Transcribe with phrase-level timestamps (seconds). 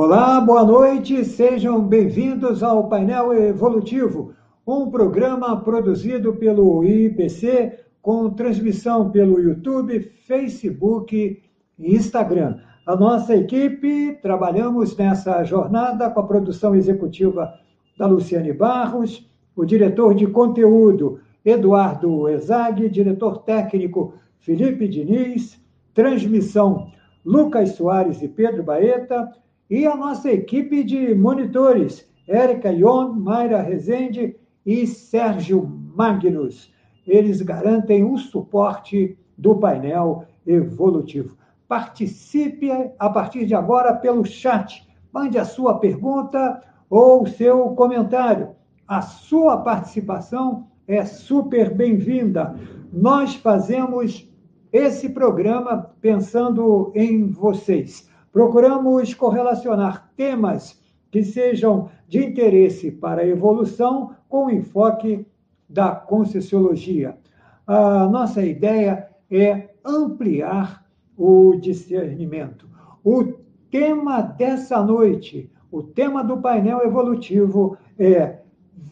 [0.00, 4.32] Olá, boa noite, sejam bem-vindos ao Painel Evolutivo,
[4.64, 11.42] um programa produzido pelo IPC com transmissão pelo YouTube, Facebook
[11.76, 12.60] e Instagram.
[12.86, 17.52] A nossa equipe trabalhamos nessa jornada com a produção executiva
[17.98, 25.60] da Luciane Barros, o diretor de conteúdo Eduardo Ezag, diretor técnico Felipe Diniz,
[25.92, 26.86] transmissão
[27.24, 29.28] Lucas Soares e Pedro Baeta,
[29.70, 36.72] e a nossa equipe de monitores, Érica Ion, Mayra Rezende e Sérgio Magnus.
[37.06, 41.36] Eles garantem o suporte do painel evolutivo.
[41.66, 44.86] Participe a partir de agora pelo chat.
[45.12, 48.50] Mande a sua pergunta ou o seu comentário.
[48.86, 52.54] A sua participação é super bem-vinda.
[52.90, 54.26] Nós fazemos
[54.72, 58.07] esse programa pensando em vocês.
[58.38, 65.26] Procuramos correlacionar temas que sejam de interesse para a evolução com o enfoque
[65.68, 67.18] da Conscienciologia.
[67.66, 70.86] A nossa ideia é ampliar
[71.16, 72.68] o discernimento.
[73.02, 73.24] O
[73.72, 78.38] tema dessa noite, o tema do painel evolutivo é: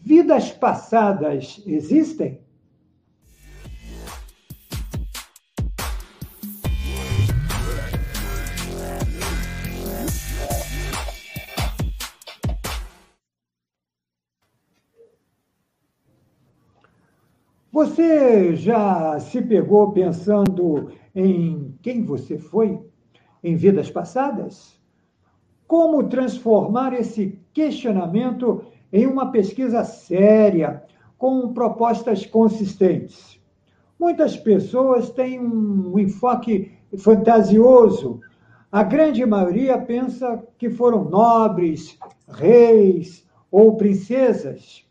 [0.02, 2.40] vidas passadas existem?
[17.76, 22.80] Você já se pegou pensando em quem você foi
[23.44, 24.80] em vidas passadas?
[25.68, 30.84] Como transformar esse questionamento em uma pesquisa séria,
[31.18, 33.38] com propostas consistentes?
[34.00, 38.22] Muitas pessoas têm um enfoque fantasioso.
[38.72, 44.85] A grande maioria pensa que foram nobres, reis ou princesas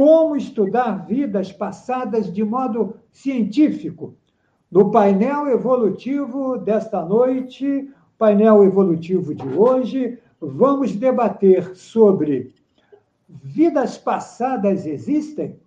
[0.00, 4.14] como estudar vidas passadas de modo científico.
[4.72, 12.54] No painel evolutivo desta noite, painel evolutivo de hoje, vamos debater sobre
[13.28, 15.60] vidas passadas existem?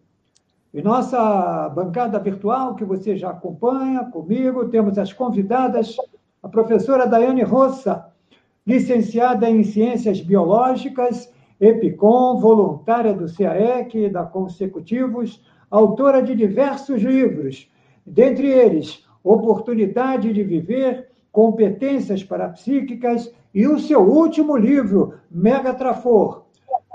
[0.74, 5.96] Em nossa bancada virtual, que você já acompanha comigo, temos as convidadas,
[6.42, 8.08] a professora Daiane Rossa,
[8.66, 11.32] licenciada em Ciências Biológicas
[11.64, 15.42] EPICOM, voluntária do CAEC, da Consecutivos,
[15.72, 17.72] autora de diversos livros,
[18.06, 26.44] dentre eles Oportunidade de Viver, Competências Parapsíquicas e o seu último livro, Mega Trafor.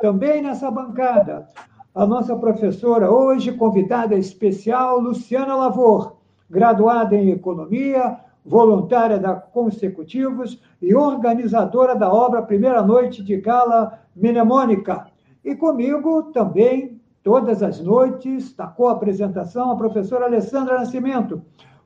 [0.03, 1.49] Também nessa bancada,
[1.95, 6.19] a nossa professora, hoje convidada especial, Luciana Lavor,
[6.51, 15.07] graduada em Economia, voluntária da Consecutivos e organizadora da obra Primeira Noite de Gala Mnemônica.
[15.45, 21.43] E comigo também, todas as noites, na co-apresentação, a professora Alessandra Nascimento,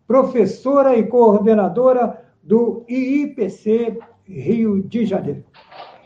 [0.06, 5.44] professora e coordenadora do IIPC Rio de Janeiro.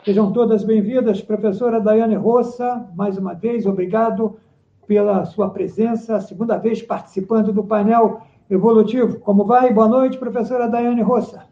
[0.03, 4.37] Sejam todas bem-vindas, professora Daiane Roça, mais uma vez, obrigado
[4.87, 9.19] pela sua presença, segunda vez participando do painel evolutivo.
[9.19, 9.73] Como vai?
[9.73, 11.46] Boa noite, professora Daiane Roça.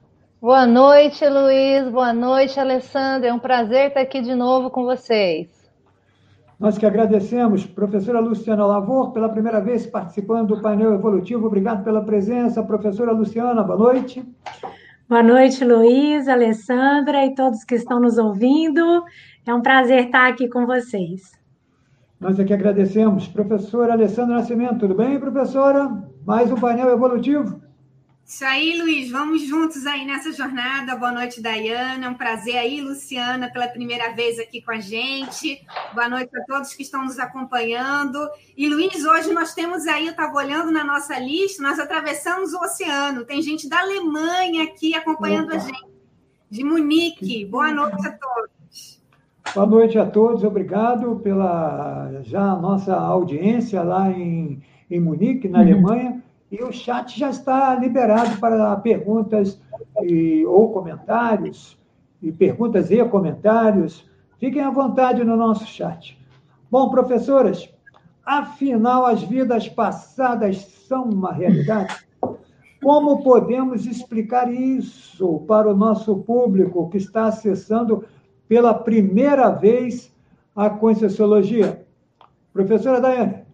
[0.45, 1.89] Boa noite, Luiz.
[1.89, 3.29] Boa noite, Alessandra.
[3.29, 5.49] É um prazer estar aqui de novo com vocês.
[6.59, 11.47] Nós que agradecemos, professora Luciana Lavor, pela primeira vez participando do painel evolutivo.
[11.47, 13.63] Obrigado pela presença, professora Luciana.
[13.63, 14.23] Boa noite.
[15.09, 19.03] Boa noite, Luiz, Alessandra e todos que estão nos ouvindo.
[19.47, 21.23] É um prazer estar aqui com vocês.
[22.19, 23.27] Nós aqui agradecemos.
[23.27, 26.03] Professora Alessandra Nascimento, tudo bem, professora?
[26.23, 27.65] Mais um painel evolutivo.
[28.27, 30.95] Isso aí, Luiz, vamos juntos aí nessa jornada.
[30.95, 32.07] Boa noite, Dayana.
[32.07, 35.61] É um prazer aí, Luciana, pela primeira vez aqui com a gente.
[35.93, 38.17] Boa noite a todos que estão nos acompanhando.
[38.57, 42.57] E, Luiz, hoje nós temos aí, eu estava olhando na nossa lista, nós atravessamos o
[42.61, 43.25] oceano.
[43.25, 45.57] Tem gente da Alemanha aqui acompanhando Opa.
[45.57, 45.85] a gente,
[46.49, 47.45] de Munique.
[47.45, 49.01] Boa noite a todos.
[49.53, 55.63] Boa noite a todos, obrigado pela já nossa audiência lá em, em Munique, na uhum.
[55.63, 56.24] Alemanha.
[56.57, 59.59] E o chat já está liberado para perguntas
[60.03, 61.77] e, ou comentários,
[62.21, 64.09] e perguntas e comentários.
[64.39, 66.17] Fiquem à vontade no nosso chat.
[66.71, 67.69] Bom, professoras,
[68.25, 71.93] afinal, as vidas passadas são uma realidade?
[72.81, 78.05] Como podemos explicar isso para o nosso público que está acessando
[78.47, 80.09] pela primeira vez
[80.55, 81.85] a Conscienciologia?
[82.53, 83.44] Professora Daiane.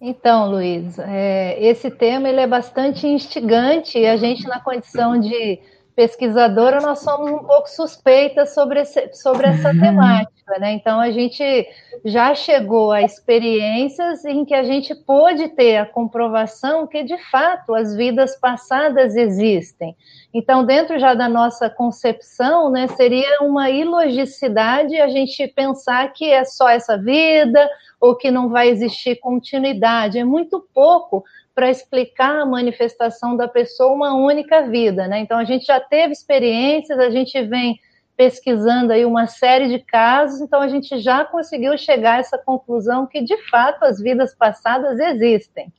[0.00, 5.60] Então, Luiz, é, esse tema ele é bastante instigante e a gente, na condição de
[5.94, 9.80] pesquisadora, nós somos um pouco suspeitas sobre, esse, sobre essa uhum.
[9.80, 10.72] temática, né?
[10.72, 11.68] Então, a gente
[12.04, 17.74] já chegou a experiências em que a gente pôde ter a comprovação que, de fato,
[17.74, 19.94] as vidas passadas existem.
[20.32, 26.44] Então, dentro já da nossa concepção, né, seria uma ilogicidade a gente pensar que é
[26.44, 27.68] só essa vida
[28.00, 30.18] ou que não vai existir continuidade.
[30.18, 31.22] É muito pouco
[31.54, 35.20] para explicar a manifestação da pessoa uma única vida, né?
[35.20, 37.78] Então a gente já teve experiências, a gente vem
[38.16, 43.06] pesquisando aí uma série de casos, então a gente já conseguiu chegar a essa conclusão
[43.06, 45.72] que de fato as vidas passadas existem.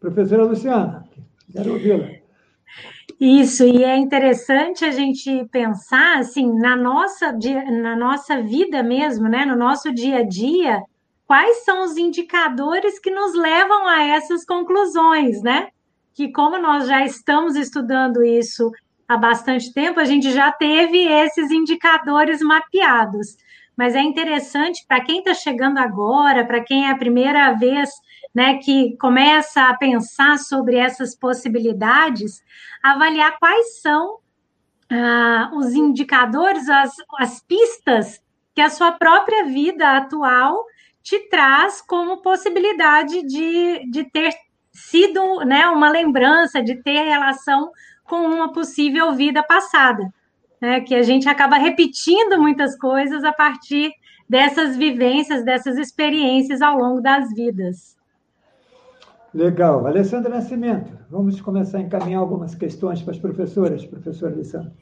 [0.00, 1.04] Professora Luciana,
[1.52, 2.22] quero ouvi-la.
[3.20, 7.32] Isso, e é interessante a gente pensar assim na nossa,
[7.70, 9.44] na nossa vida mesmo, né?
[9.44, 10.82] No nosso dia a dia,
[11.32, 15.68] quais são os indicadores que nos levam a essas conclusões, né?
[16.12, 18.70] Que como nós já estamos estudando isso
[19.08, 23.38] há bastante tempo, a gente já teve esses indicadores mapeados.
[23.74, 27.88] Mas é interessante para quem está chegando agora, para quem é a primeira vez
[28.34, 32.42] né, que começa a pensar sobre essas possibilidades,
[32.82, 34.18] avaliar quais são
[34.90, 38.20] ah, os indicadores, as, as pistas
[38.54, 40.66] que a sua própria vida atual
[41.02, 44.32] te traz como possibilidade de, de ter
[44.72, 47.70] sido né, uma lembrança, de ter relação
[48.04, 50.12] com uma possível vida passada.
[50.60, 53.90] Né, que a gente acaba repetindo muitas coisas a partir
[54.28, 57.96] dessas vivências, dessas experiências ao longo das vidas.
[59.34, 59.86] Legal.
[59.86, 64.72] Alessandra Nascimento, vamos começar a encaminhar algumas questões para as professoras, professora Alessandra.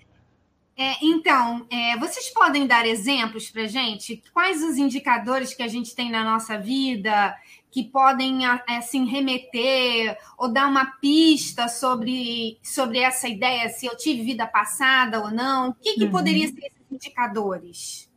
[0.83, 4.23] É, então, é, vocês podem dar exemplos para gente?
[4.33, 7.37] Quais os indicadores que a gente tem na nossa vida
[7.71, 14.23] que podem assim remeter ou dar uma pista sobre, sobre essa ideia, se eu tive
[14.23, 15.69] vida passada ou não?
[15.69, 16.11] O que, que uhum.
[16.11, 18.11] poderia ser esses indicadores?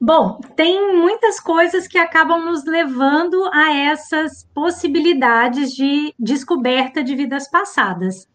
[0.00, 7.48] Bom, tem muitas coisas que acabam nos levando a essas possibilidades de descoberta de vidas
[7.48, 8.26] passadas.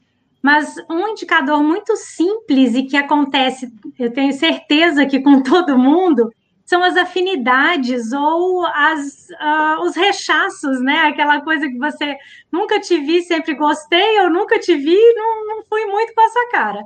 [0.44, 6.30] Mas um indicador muito simples e que acontece, eu tenho certeza que com todo mundo,
[6.66, 11.04] são as afinidades ou as, uh, os rechaços, né?
[11.04, 12.18] Aquela coisa que você
[12.52, 16.50] nunca te vi, sempre gostei, eu nunca te vi, não, não fui muito com essa
[16.52, 16.84] cara.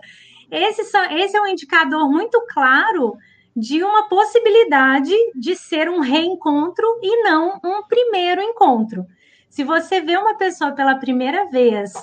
[0.51, 3.15] Esse, esse é um indicador muito claro
[3.56, 9.03] de uma possibilidade de ser um reencontro e não um primeiro encontro.
[9.50, 11.94] Se você vê uma pessoa pela primeira vez,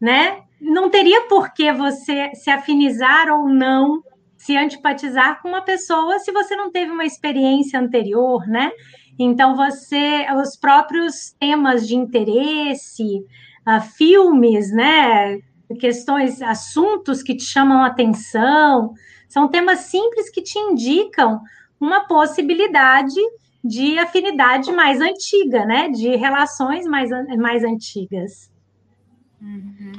[0.00, 0.44] né?
[0.64, 4.02] não teria por que você se afinizar ou não,
[4.36, 8.70] se antipatizar com uma pessoa se você não teve uma experiência anterior, né?
[9.18, 13.24] Então, você, os próprios temas de interesse,
[13.68, 15.38] uh, filmes, né?
[15.78, 18.92] Questões, assuntos que te chamam atenção,
[19.28, 21.40] são temas simples que te indicam
[21.80, 23.20] uma possibilidade
[23.62, 25.88] de afinidade mais antiga, né?
[25.88, 28.53] De relações mais, mais antigas.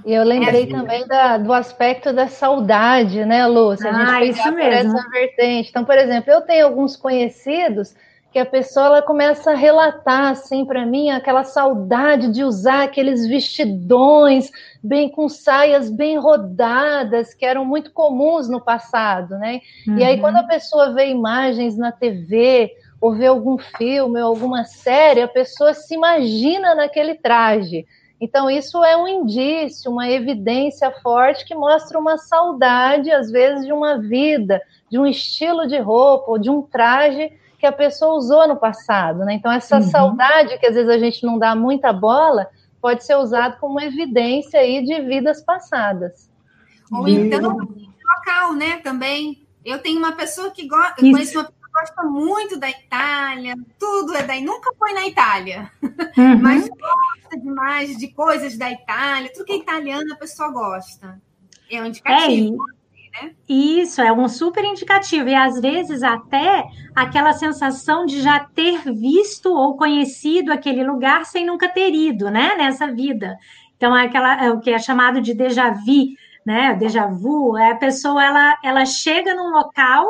[0.06, 3.90] E eu lembrei é também da, do aspecto da saudade, né, Lúcia?
[3.90, 4.98] A gente ah, isso mesmo.
[4.98, 5.70] essa vertente.
[5.70, 7.96] Então, por exemplo, eu tenho alguns conhecidos
[8.32, 13.26] que a pessoa ela começa a relatar assim para mim aquela saudade de usar aqueles
[13.26, 14.52] vestidões
[14.84, 19.62] bem com saias bem rodadas que eram muito comuns no passado, né?
[19.88, 19.98] Uhum.
[19.98, 20.48] E aí quando a uhum.
[20.48, 25.96] pessoa vê imagens na TV ou vê algum filme ou alguma série, a pessoa se
[25.96, 27.86] imagina naquele traje.
[28.26, 33.72] Então, isso é um indício, uma evidência forte que mostra uma saudade, às vezes, de
[33.72, 38.48] uma vida, de um estilo de roupa ou de um traje que a pessoa usou
[38.48, 39.20] no passado.
[39.20, 39.36] Né?
[39.36, 39.84] Então, essa uhum.
[39.84, 42.48] saudade, que às vezes a gente não dá muita bola,
[42.82, 46.28] pode ser usado como evidência aí de vidas passadas.
[46.92, 48.78] Ou então, local, né?
[48.78, 49.46] Também.
[49.64, 54.24] Eu tenho uma pessoa que gosta, eu conheço uma gosta muito da Itália, tudo é
[54.24, 55.70] daí, nunca foi na Itália,
[56.18, 56.40] uhum.
[56.42, 61.22] mas gosta demais de coisas da Itália, tudo que é italiano a pessoa gosta.
[61.70, 62.58] É um indicativo.
[63.22, 63.32] É, né?
[63.48, 65.28] Isso, é um super indicativo.
[65.28, 66.64] E às vezes até
[66.96, 72.56] aquela sensação de já ter visto ou conhecido aquele lugar sem nunca ter ido, né?
[72.56, 73.38] Nessa vida.
[73.76, 76.16] Então, é, aquela, é o que é chamado de déjà vu,
[76.46, 76.76] né?
[76.76, 80.06] Déjà vu, é a pessoa ela, ela chega num local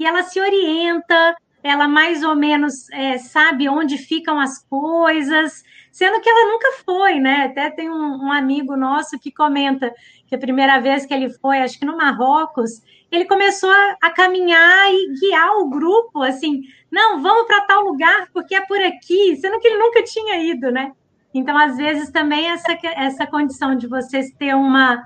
[0.00, 6.22] e ela se orienta, ela mais ou menos é, sabe onde ficam as coisas, sendo
[6.22, 7.44] que ela nunca foi, né?
[7.44, 9.92] Até tem um, um, amigo nosso que comenta
[10.26, 12.80] que a primeira vez que ele foi, acho que no Marrocos,
[13.12, 18.28] ele começou a, a caminhar e guiar o grupo, assim, não, vamos para tal lugar
[18.32, 20.92] porque é por aqui, sendo que ele nunca tinha ido, né?
[21.34, 25.04] Então, às vezes, também essa, essa condição de vocês ter uma,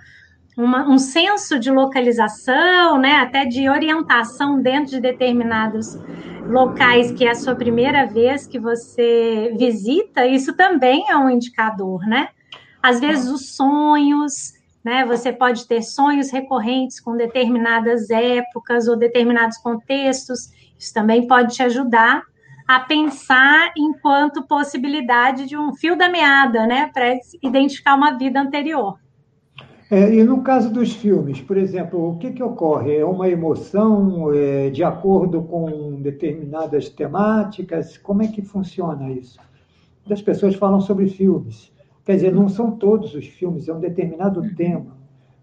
[0.56, 5.98] uma, um senso de localização, né, até de orientação dentro de determinados
[6.48, 12.06] locais que é a sua primeira vez que você visita, isso também é um indicador,
[12.06, 12.28] né?
[12.82, 14.52] Às vezes os sonhos,
[14.84, 15.06] né?
[15.06, 20.50] Você pode ter sonhos recorrentes com determinadas épocas ou determinados contextos.
[20.78, 22.22] Isso também pode te ajudar
[22.68, 26.90] a pensar enquanto possibilidade de um fio da meada, né?
[26.92, 28.98] Para identificar uma vida anterior.
[29.90, 32.96] É, e no caso dos filmes, por exemplo, o que, que ocorre?
[32.96, 37.98] É uma emoção é, de acordo com determinadas temáticas?
[37.98, 39.38] Como é que funciona isso?
[40.10, 41.72] As pessoas falam sobre filmes.
[42.04, 44.96] Quer dizer, não são todos os filmes, é um determinado tema.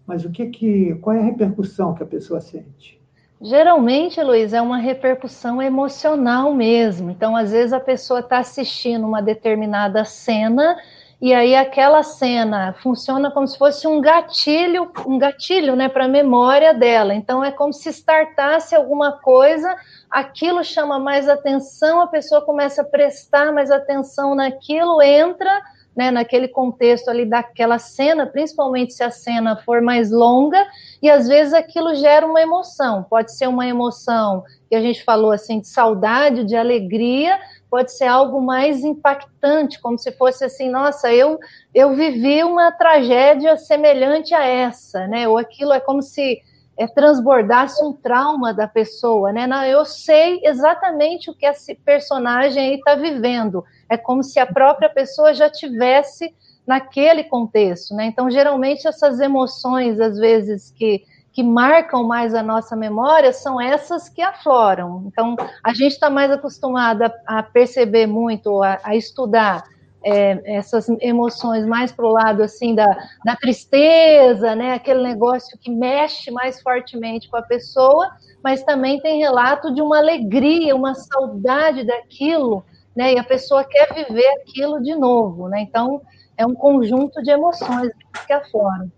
[0.06, 3.00] Mas o que que, qual é a repercussão que a pessoa sente?
[3.40, 7.10] Geralmente, Luiz, é uma repercussão emocional mesmo.
[7.10, 10.76] Então, às vezes a pessoa está assistindo uma determinada cena
[11.22, 16.08] e aí aquela cena funciona como se fosse um gatilho, um gatilho, né, para a
[16.08, 17.14] memória dela.
[17.14, 19.72] Então é como se startasse alguma coisa,
[20.10, 25.62] aquilo chama mais atenção, a pessoa começa a prestar mais atenção naquilo, entra,
[25.94, 30.66] né, naquele contexto ali daquela cena, principalmente se a cena for mais longa,
[31.00, 33.04] e às vezes aquilo gera uma emoção.
[33.08, 37.38] Pode ser uma emoção que a gente falou assim de saudade, de alegria,
[37.72, 41.38] pode ser algo mais impactante, como se fosse assim, nossa, eu
[41.74, 45.26] eu vivi uma tragédia semelhante a essa, né?
[45.26, 46.42] Ou aquilo é como se
[46.76, 49.46] é, transbordasse um trauma da pessoa, né?
[49.46, 53.64] Não, eu sei exatamente o que esse personagem aí está vivendo.
[53.88, 56.34] É como se a própria pessoa já tivesse
[56.66, 58.04] naquele contexto, né?
[58.04, 64.08] Então, geralmente essas emoções, às vezes que que marcam mais a nossa memória são essas
[64.08, 65.04] que afloram.
[65.06, 65.34] Então,
[65.64, 69.64] a gente está mais acostumado a, a, perceber muito, a, a estudar
[70.04, 72.86] é, essas emoções mais para o lado assim da,
[73.24, 74.74] da tristeza, né?
[74.74, 78.10] Aquele negócio que mexe mais fortemente com a pessoa,
[78.42, 83.14] mas também tem relato de uma alegria, uma saudade daquilo, né?
[83.14, 85.62] E a pessoa quer viver aquilo de novo, né?
[85.62, 86.02] Então,
[86.36, 87.90] é um conjunto de emoções
[88.26, 88.90] que afloram.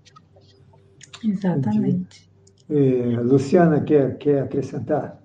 [1.25, 2.29] Exatamente.
[2.71, 5.23] É, Luciana, quer, quer acrescentar?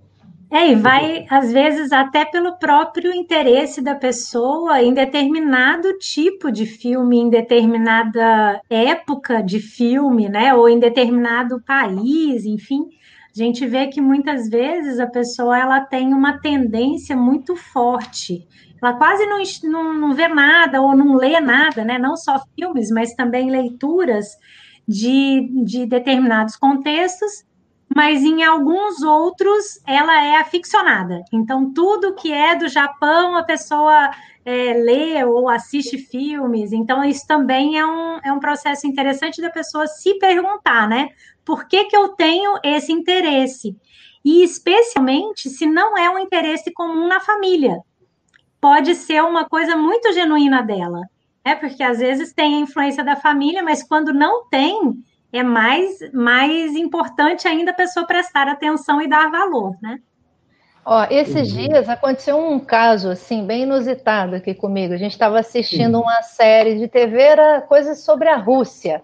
[0.51, 6.65] É, e vai, às vezes, até pelo próprio interesse da pessoa em determinado tipo de
[6.65, 10.55] filme, em determinada época de filme, né?
[10.55, 12.89] Ou em determinado país, enfim.
[13.31, 18.47] A gente vê que muitas vezes a pessoa ela tem uma tendência muito forte.
[18.81, 21.99] Ela quase não, não, não vê nada ou não lê nada, né?
[21.99, 24.25] Não só filmes, mas também leituras
[24.89, 27.45] de, de determinados contextos,
[27.95, 31.23] mas em alguns outros ela é aficionada.
[31.31, 34.09] Então, tudo que é do Japão, a pessoa
[34.43, 36.73] é, lê ou assiste filmes.
[36.73, 41.09] Então, isso também é um, é um processo interessante da pessoa se perguntar, né?
[41.45, 43.77] Por que, que eu tenho esse interesse?
[44.25, 47.77] E especialmente se não é um interesse comum na família.
[48.59, 51.01] Pode ser uma coisa muito genuína dela.
[51.49, 54.93] É porque às vezes tem a influência da família, mas quando não tem,
[55.33, 59.97] é mais, mais importante ainda a pessoa prestar atenção e dar valor, né?
[60.85, 61.67] Ó, esses uhum.
[61.67, 64.93] dias aconteceu um caso assim bem inusitado aqui comigo.
[64.93, 66.03] A gente estava assistindo uhum.
[66.03, 69.01] uma série de TV, era coisas sobre a Rússia.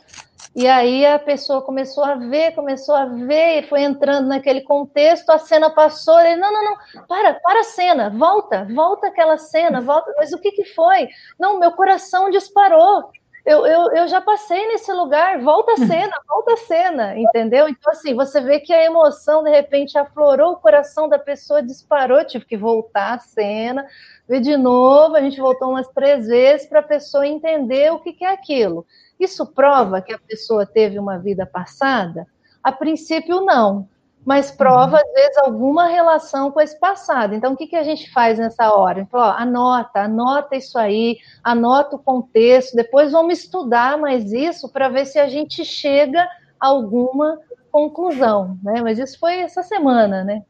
[0.55, 5.29] E aí a pessoa começou a ver, começou a ver, e foi entrando naquele contexto,
[5.29, 9.81] a cena passou, ele, não, não, não, para, para a cena, volta, volta aquela cena,
[9.81, 11.09] volta, mas o que, que foi?
[11.37, 13.11] Não, meu coração disparou,
[13.45, 17.69] eu, eu, eu já passei nesse lugar, volta a cena, volta a cena, entendeu?
[17.69, 22.25] Então, assim, você vê que a emoção, de repente, aflorou o coração da pessoa, disparou,
[22.25, 23.85] tive que voltar a cena,
[24.27, 28.13] ver de novo, a gente voltou umas três vezes para a pessoa entender o que,
[28.13, 28.85] que é aquilo.
[29.19, 32.27] Isso prova que a pessoa teve uma vida passada?
[32.63, 33.87] A princípio, não,
[34.25, 37.35] mas prova, às vezes, alguma relação com esse passado.
[37.35, 38.97] Então, o que, que a gente faz nessa hora?
[38.97, 44.33] A gente fala, ó, anota, anota isso aí, anota o contexto, depois vamos estudar mais
[44.33, 46.27] isso para ver se a gente chega
[46.59, 47.37] a alguma
[47.71, 48.81] conclusão, né?
[48.81, 50.41] Mas isso foi essa semana, né?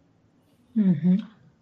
[0.75, 1.17] Uhum.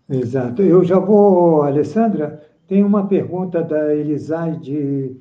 [0.08, 0.62] Exato.
[0.62, 5.18] Eu já vou, Alessandra, tem uma pergunta da Elisaide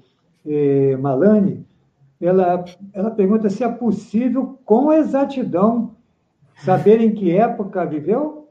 [0.47, 1.65] eh, Malani,
[2.21, 5.97] ela, ela pergunta se é possível, com exatidão,
[6.65, 8.49] saber em que época viveu.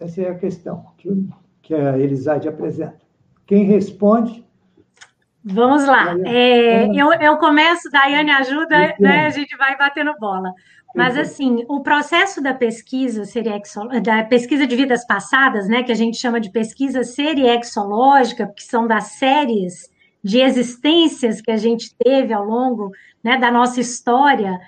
[0.00, 1.28] Essa é a questão que,
[1.62, 3.00] que a Elisade apresenta.
[3.46, 4.44] Quem responde?
[5.44, 6.16] Vamos lá.
[6.24, 10.52] É, eu, eu começo, Daiane ajuda, né, a gente vai batendo bola.
[10.94, 13.24] Mas, assim, o processo da pesquisa
[14.00, 18.86] da pesquisa de vidas passadas, né, que a gente chama de pesquisa seriexológica, que são
[18.86, 19.90] das séries
[20.22, 22.90] de existências que a gente teve ao longo
[23.22, 24.58] né, da nossa história,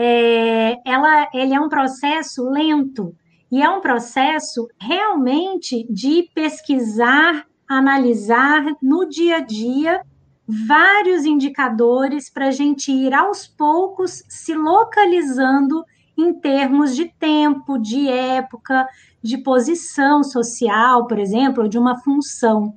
[0.00, 3.16] é, ela, ele é um processo lento
[3.50, 10.00] e é um processo realmente de pesquisar, analisar no dia a dia
[10.46, 15.84] vários indicadores para a gente ir aos poucos se localizando
[16.16, 18.86] em termos de tempo, de época,
[19.20, 22.72] de posição social, por exemplo, de uma função.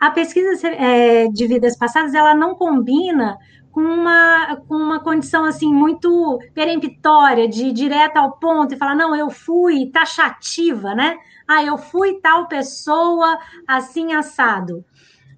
[0.00, 3.36] A pesquisa é, de vidas passadas ela não combina
[3.70, 9.14] com uma, com uma condição assim muito peremptória, de direta ao ponto, e falar, não,
[9.14, 11.16] eu fui taxativa, né?
[11.46, 14.84] Ah, eu fui tal pessoa assim assado.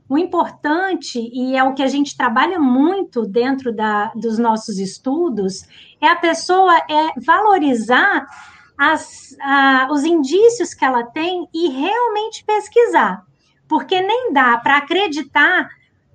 [0.09, 5.63] O importante, e é o que a gente trabalha muito dentro da, dos nossos estudos,
[6.01, 8.27] é a pessoa é valorizar
[8.77, 13.23] as, a, os indícios que ela tem e realmente pesquisar.
[13.69, 15.69] Porque nem dá para acreditar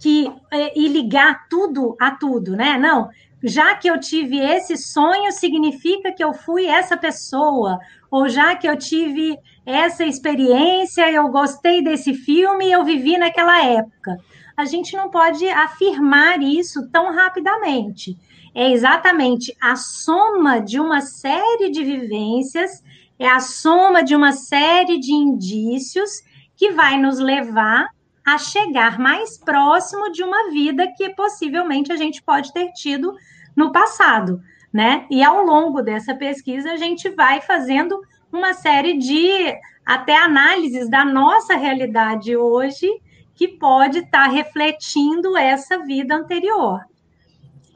[0.06, 2.78] que é, e ligar tudo a tudo, né?
[2.78, 3.10] Não,
[3.44, 7.80] já que eu tive esse sonho, significa que eu fui essa pessoa,
[8.12, 9.36] ou já que eu tive
[9.66, 14.20] essa experiência, eu gostei desse filme eu vivi naquela época.
[14.56, 18.16] A gente não pode afirmar isso tão rapidamente.
[18.54, 22.84] É exatamente a soma de uma série de vivências,
[23.18, 26.22] é a soma de uma série de indícios
[26.56, 27.88] que vai nos levar
[28.26, 33.16] a chegar mais próximo de uma vida que possivelmente a gente pode ter tido
[33.56, 34.42] no passado,
[34.74, 35.06] né?
[35.12, 38.02] E ao longo dessa pesquisa a gente vai fazendo
[38.32, 39.56] uma série de
[39.86, 42.90] até análises da nossa realidade hoje
[43.36, 46.80] que pode estar tá refletindo essa vida anterior.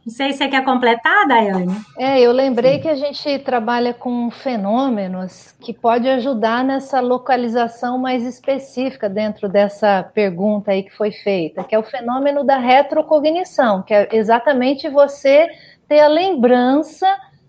[0.09, 1.85] Não sei se você quer completar, Daiane.
[1.95, 8.25] É, eu lembrei que a gente trabalha com fenômenos que pode ajudar nessa localização mais
[8.25, 13.93] específica dentro dessa pergunta aí que foi feita, que é o fenômeno da retrocognição, que
[13.93, 15.47] é exatamente você
[15.87, 17.05] ter a lembrança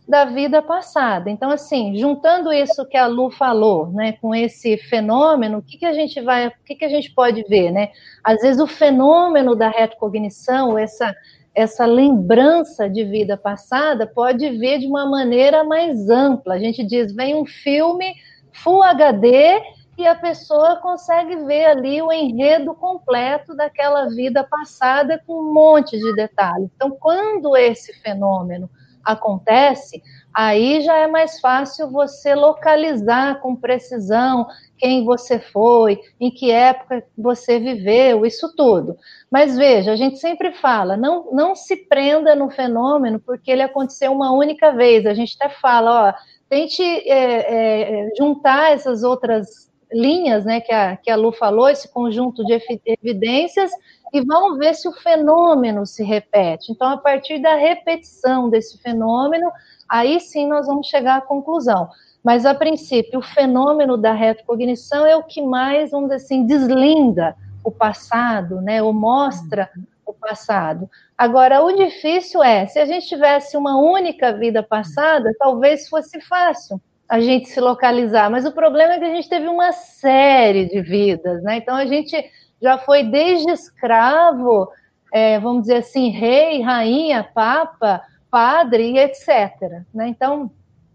[0.06, 1.30] da vida passada.
[1.30, 5.86] Então, assim, juntando isso que a Lu falou, né, com esse fenômeno, o que, que
[5.86, 7.88] a gente vai, o que, que a gente pode ver, né?
[8.23, 11.14] Às vezes o fenômeno da retrocognição, essa
[11.60, 16.54] essa lembrança de vida passada pode ver de uma maneira mais ampla.
[16.54, 18.14] A gente diz, vem um filme
[18.52, 19.60] Full HD
[19.99, 25.99] e a pessoa consegue ver ali o enredo completo daquela vida passada com um monte
[25.99, 26.70] de detalhes.
[26.75, 28.68] Então, quando esse fenômeno
[29.04, 34.46] acontece, aí já é mais fácil você localizar com precisão
[34.80, 38.97] quem você foi, em que época você viveu, isso tudo.
[39.30, 44.10] Mas veja, a gente sempre fala, não, não se prenda no fenômeno porque ele aconteceu
[44.10, 45.04] uma única vez.
[45.04, 46.14] A gente até fala, ó,
[46.49, 51.93] tente é, é, juntar essas outras linhas, né, que a, que a Lu falou, esse
[51.93, 53.71] conjunto de evidências,
[54.12, 56.73] e vamos ver se o fenômeno se repete.
[56.73, 59.50] Então, a partir da repetição desse fenômeno,
[59.88, 61.88] aí sim nós vamos chegar à conclusão.
[62.23, 67.35] Mas, a princípio, o fenômeno da retrocognição é o que mais, vamos dizer assim, deslinda
[67.65, 69.71] o passado, né, ou mostra
[70.04, 70.89] o passado.
[71.17, 76.80] Agora, o difícil é, se a gente tivesse uma única vida passada, talvez fosse fácil
[77.09, 80.80] a gente se localizar, mas o problema é que a gente teve uma série de
[80.80, 81.56] vidas, né?
[81.56, 82.17] Então, a gente
[82.63, 84.69] já foi desde escravo,
[85.13, 89.83] é, vamos dizer assim, rei, rainha, papa, padre e etc.
[89.93, 90.09] Né?
[90.09, 90.50] Então,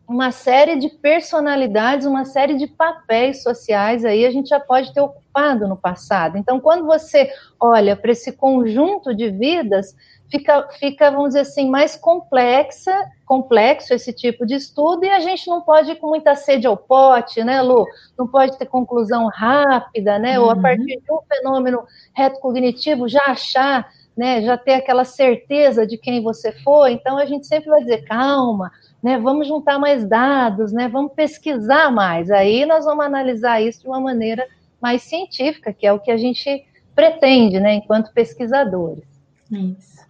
[0.07, 5.01] uma série de personalidades, uma série de papéis sociais aí a gente já pode ter
[5.01, 6.37] ocupado no passado.
[6.37, 9.95] Então, quando você olha para esse conjunto de vidas,
[10.29, 12.93] fica, fica, vamos dizer assim, mais complexa,
[13.25, 16.77] complexo esse tipo de estudo, e a gente não pode ir com muita sede ao
[16.77, 17.85] pote, né, Lu?
[18.17, 20.37] Não pode ter conclusão rápida, né?
[20.37, 20.45] Uhum.
[20.45, 20.61] Ou a uhum.
[20.61, 26.51] partir de um fenômeno retrocognitivo já achar, né, já ter aquela certeza de quem você
[26.51, 26.93] foi.
[26.93, 28.71] Então, a gente sempre vai dizer, calma,
[29.05, 32.31] né, vamos juntar mais dados, né, vamos pesquisar mais.
[32.31, 34.47] Aí nós vamos analisar isso de uma maneira
[34.81, 36.65] mais científica, que é o que a gente
[36.95, 39.03] pretende, né, enquanto pesquisadores.
[39.51, 40.03] Isso.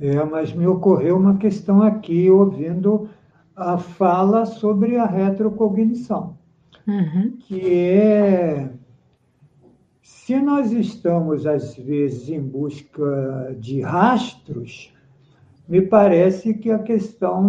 [0.00, 3.10] É, mas me ocorreu uma questão aqui, ouvindo
[3.56, 6.36] a fala sobre a retrocognição,
[6.86, 7.36] uhum.
[7.40, 8.68] que é
[10.00, 14.92] se nós estamos, às vezes, em busca de rastros,
[15.68, 17.46] me parece que a questão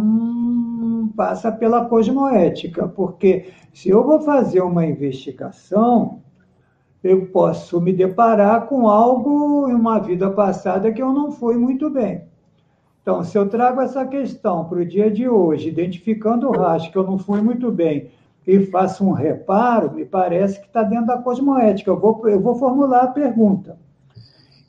[1.07, 6.21] passa pela cosmoética, porque se eu vou fazer uma investigação,
[7.03, 11.89] eu posso me deparar com algo em uma vida passada que eu não fui muito
[11.89, 12.23] bem.
[13.01, 16.97] Então, se eu trago essa questão para o dia de hoje, identificando o rastro que
[16.97, 18.11] eu não fui muito bem
[18.45, 21.89] e faço um reparo, me parece que está dentro da cosmoética.
[21.89, 23.77] Eu vou, eu vou formular a pergunta.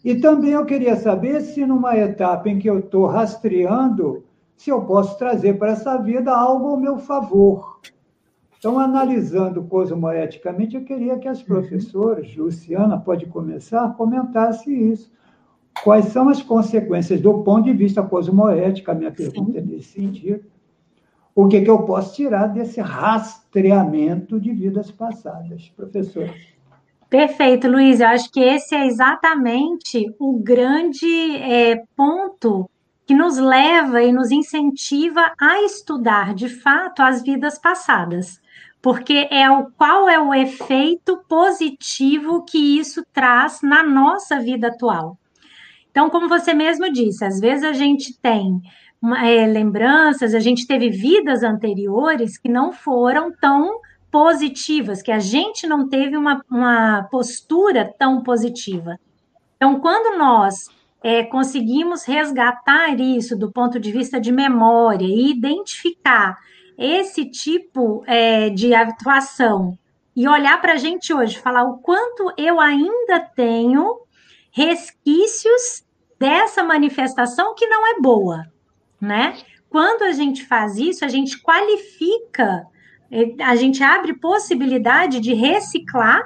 [0.04, 4.24] E também eu queria saber se numa etapa em que eu estou rastreando,
[4.60, 7.80] se eu posso trazer para essa vida algo ao meu favor.
[8.58, 15.10] Então, analisando cosmoeticamente, eu queria que as professoras, Luciana pode começar, comentasse isso.
[15.82, 18.90] Quais são as consequências do ponto de vista cosmoético?
[18.90, 19.58] A minha pergunta Sim.
[19.58, 20.44] é nesse sentido.
[21.34, 26.34] O que, que eu posso tirar desse rastreamento de vidas passadas, professora?
[27.08, 27.98] Perfeito, Luiz.
[27.98, 32.68] Eu acho que esse é exatamente o grande é, ponto
[33.10, 38.40] que nos leva e nos incentiva a estudar de fato as vidas passadas
[38.80, 45.18] porque é o qual é o efeito positivo que isso traz na nossa vida atual.
[45.90, 48.62] Então, como você mesmo disse, às vezes a gente tem
[49.24, 55.66] é, lembranças, a gente teve vidas anteriores que não foram tão positivas, que a gente
[55.66, 59.00] não teve uma, uma postura tão positiva.
[59.56, 60.70] Então, quando nós
[61.02, 66.38] é, conseguimos resgatar isso do ponto de vista de memória e identificar
[66.76, 69.78] esse tipo é, de atuação
[70.14, 74.00] e olhar para a gente hoje, falar o quanto eu ainda tenho
[74.50, 75.84] resquícios
[76.18, 78.44] dessa manifestação que não é boa,
[79.00, 79.38] né?
[79.70, 82.66] Quando a gente faz isso, a gente qualifica,
[83.10, 86.22] é, a gente abre possibilidade de reciclar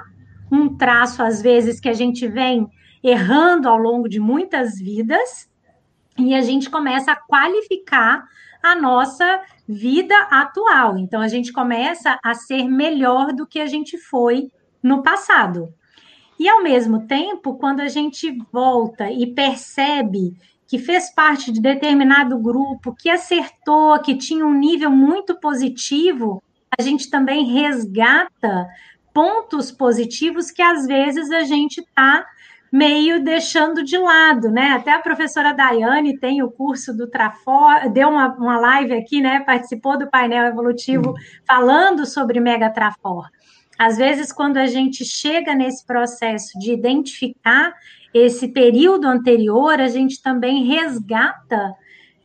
[0.51, 2.67] um traço, às vezes, que a gente vem
[3.07, 5.47] errando ao longo de muitas vidas,
[6.17, 8.23] e a gente começa a qualificar
[8.63, 10.97] a nossa vida atual.
[10.97, 14.49] Então, a gente começa a ser melhor do que a gente foi
[14.81, 15.71] no passado.
[16.39, 20.35] E, ao mesmo tempo, quando a gente volta e percebe
[20.67, 26.41] que fez parte de determinado grupo, que acertou, que tinha um nível muito positivo,
[26.75, 28.67] a gente também resgata
[29.13, 32.25] pontos positivos que às vezes a gente está
[32.71, 34.71] meio deixando de lado, né?
[34.71, 39.39] Até a professora Daiane tem o curso do Trafor, deu uma, uma live aqui, né?
[39.41, 41.15] Participou do painel evolutivo uhum.
[41.47, 43.29] falando sobre Mega Trafor.
[43.77, 47.73] Às vezes, quando a gente chega nesse processo de identificar
[48.13, 51.73] esse período anterior, a gente também resgata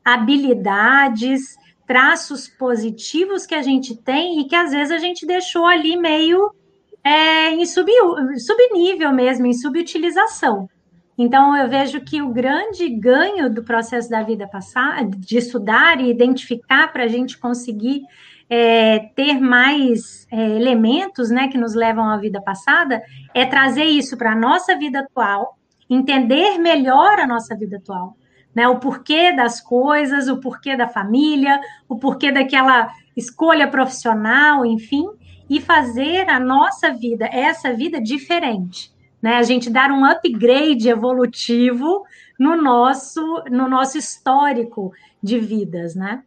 [0.05, 5.97] habilidades, traços positivos que a gente tem e que às vezes a gente deixou ali
[5.97, 6.55] meio
[7.05, 7.91] é, em sub,
[8.39, 10.69] subnível mesmo, em subutilização.
[11.17, 16.09] Então, eu vejo que o grande ganho do processo da vida passada, de estudar e
[16.09, 18.03] identificar para a gente conseguir
[18.49, 23.03] é, ter mais é, elementos né, que nos levam à vida passada,
[23.35, 25.59] é trazer isso para a nossa vida atual,
[25.91, 28.17] entender melhor a nossa vida atual.
[28.55, 35.07] Né, o porquê das coisas, o porquê da família, o porquê daquela escolha profissional, enfim,
[35.51, 39.35] e fazer a nossa vida, essa vida diferente, né?
[39.35, 42.05] A gente dar um upgrade evolutivo
[42.39, 46.23] no nosso no nosso histórico de vidas, né?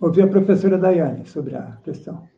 [0.00, 2.28] Ouvi a professora Daiane sobre a questão.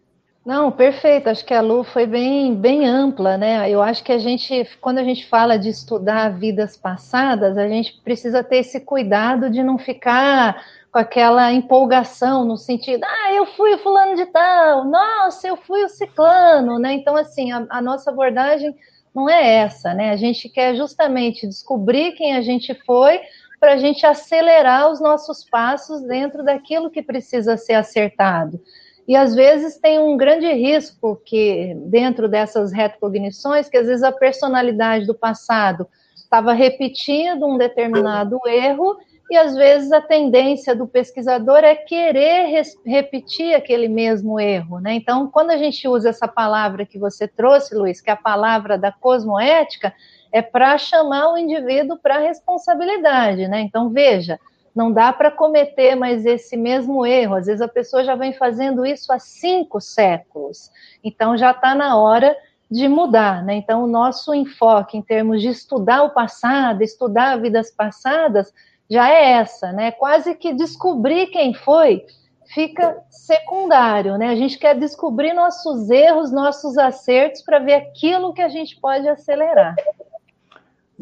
[0.44, 1.28] Não, perfeito.
[1.28, 3.68] Acho que a Lu foi bem, bem ampla, né?
[3.70, 8.00] Eu acho que a gente, quando a gente fala de estudar vidas passadas, a gente
[8.02, 13.74] precisa ter esse cuidado de não ficar com aquela empolgação no sentido, ah, eu fui
[13.74, 16.92] o fulano de tal, nossa, eu fui o ciclano, né?
[16.92, 18.72] Então, assim, a, a nossa abordagem
[19.12, 20.10] não é essa, né?
[20.10, 23.20] A gente quer justamente descobrir quem a gente foi
[23.58, 28.60] para a gente acelerar os nossos passos dentro daquilo que precisa ser acertado.
[29.06, 34.12] E às vezes tem um grande risco que dentro dessas retrocognições, que às vezes a
[34.12, 38.96] personalidade do passado estava repetindo um determinado erro
[39.30, 44.94] e às vezes a tendência do pesquisador é querer repetir aquele mesmo erro, né?
[44.94, 48.76] Então, quando a gente usa essa palavra que você trouxe, Luiz, que é a palavra
[48.76, 49.94] da cosmoética,
[50.30, 53.60] é para chamar o indivíduo para responsabilidade, né?
[53.60, 54.38] Então, veja,
[54.74, 57.36] não dá para cometer mais esse mesmo erro.
[57.36, 60.70] Às vezes a pessoa já vem fazendo isso há cinco séculos,
[61.02, 62.36] então já está na hora
[62.70, 63.54] de mudar, né?
[63.54, 68.52] Então, o nosso enfoque em termos de estudar o passado, estudar vidas passadas,
[68.90, 69.92] já é essa, né?
[69.92, 72.04] Quase que descobrir quem foi
[72.52, 74.28] fica secundário, né?
[74.28, 79.08] A gente quer descobrir nossos erros, nossos acertos para ver aquilo que a gente pode
[79.08, 79.74] acelerar.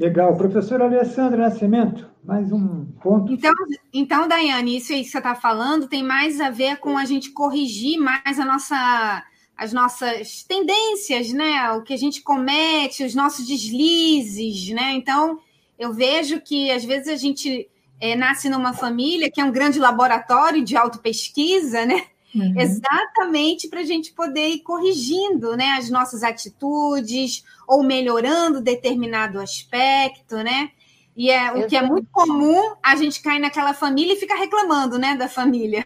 [0.03, 0.37] Legal.
[0.37, 3.33] Professora Alessandra Nascimento, mais um ponto.
[3.33, 3.53] Então,
[3.95, 7.31] então Daiane, isso aí que você está falando tem mais a ver com a gente
[7.31, 9.23] corrigir mais a nossa,
[9.57, 11.71] as nossas tendências, né?
[11.75, 14.91] O que a gente comete, os nossos deslizes, né?
[14.95, 15.39] Então,
[15.79, 19.79] eu vejo que às vezes a gente é, nasce numa família que é um grande
[19.79, 22.07] laboratório de autopesquisa, né?
[22.35, 22.55] Uhum.
[22.59, 30.37] Exatamente para a gente poder ir corrigindo né, as nossas atitudes ou melhorando determinado aspecto,
[30.37, 30.71] né?
[31.15, 34.99] E é o que é muito comum, a gente cair naquela família e ficar reclamando,
[34.99, 35.85] né, da família.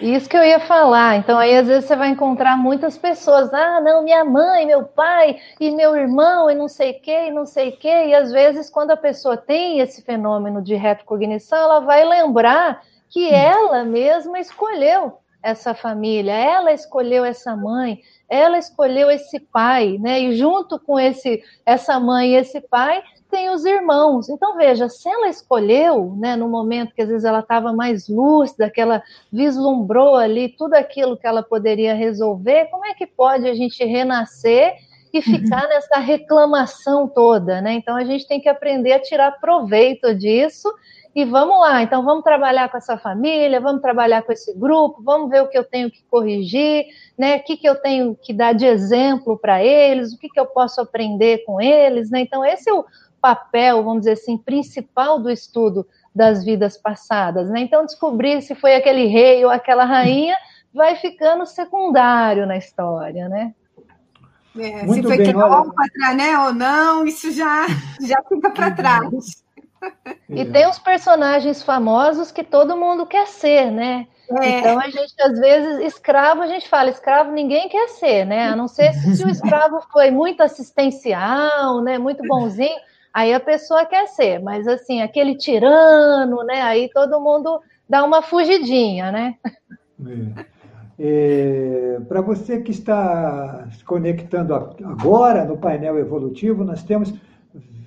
[0.00, 1.16] Isso que eu ia falar.
[1.16, 3.52] Então, aí às vezes você vai encontrar muitas pessoas.
[3.52, 7.30] Ah, não, minha mãe, meu pai e meu irmão, e não sei o quê, e
[7.32, 8.06] não sei o quê.
[8.06, 13.28] E às vezes, quando a pessoa tem esse fenômeno de retrocognição, ela vai lembrar que
[13.28, 13.34] hum.
[13.34, 20.20] ela mesma escolheu essa família, ela escolheu essa mãe, ela escolheu esse pai, né?
[20.20, 24.28] E junto com esse, essa mãe e esse pai, tem os irmãos.
[24.28, 28.70] Então, veja, se ela escolheu, né, no momento que às vezes ela estava mais lúcida,
[28.70, 33.54] que ela vislumbrou ali tudo aquilo que ela poderia resolver, como é que pode a
[33.54, 34.74] gente renascer
[35.12, 35.68] e ficar uhum.
[35.68, 37.72] nessa reclamação toda, né?
[37.72, 40.72] Então, a gente tem que aprender a tirar proveito disso
[41.20, 45.28] e vamos lá, então vamos trabalhar com essa família, vamos trabalhar com esse grupo, vamos
[45.28, 46.86] ver o que eu tenho que corrigir,
[47.18, 47.38] né?
[47.38, 50.46] O que, que eu tenho que dar de exemplo para eles, o que, que eu
[50.46, 52.20] posso aprender com eles, né?
[52.20, 52.84] Então, esse é o,
[53.20, 57.62] papel, vamos dizer assim, principal do estudo das vidas passadas, né?
[57.62, 60.36] Então, descobrir se foi aquele rei ou aquela rainha
[60.72, 63.52] vai ficando secundário na história, né?
[64.56, 67.66] É, se foi Cleópatra, né, ou não, isso já,
[68.00, 69.47] já fica para trás.
[70.28, 74.06] E tem os personagens famosos que todo mundo quer ser, né?
[74.30, 74.58] É.
[74.58, 78.48] Então a gente, às vezes, escravo, a gente fala, escravo ninguém quer ser, né?
[78.48, 81.98] A não ser se o escravo foi muito assistencial, né?
[81.98, 82.76] Muito bonzinho.
[83.12, 86.60] Aí a pessoa quer ser, mas assim, aquele tirano, né?
[86.62, 89.34] Aí todo mundo dá uma fugidinha, né?
[90.06, 90.58] É.
[91.00, 97.14] É, Para você que está se conectando agora no painel evolutivo, nós temos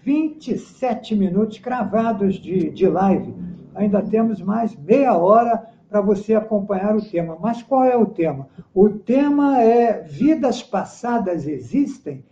[0.04, 3.34] 27 minutos cravados de, de live.
[3.76, 7.38] Ainda temos mais meia hora para você acompanhar o tema.
[7.40, 8.48] Mas qual é o tema?
[8.74, 12.24] O tema é Vidas Passadas Existem?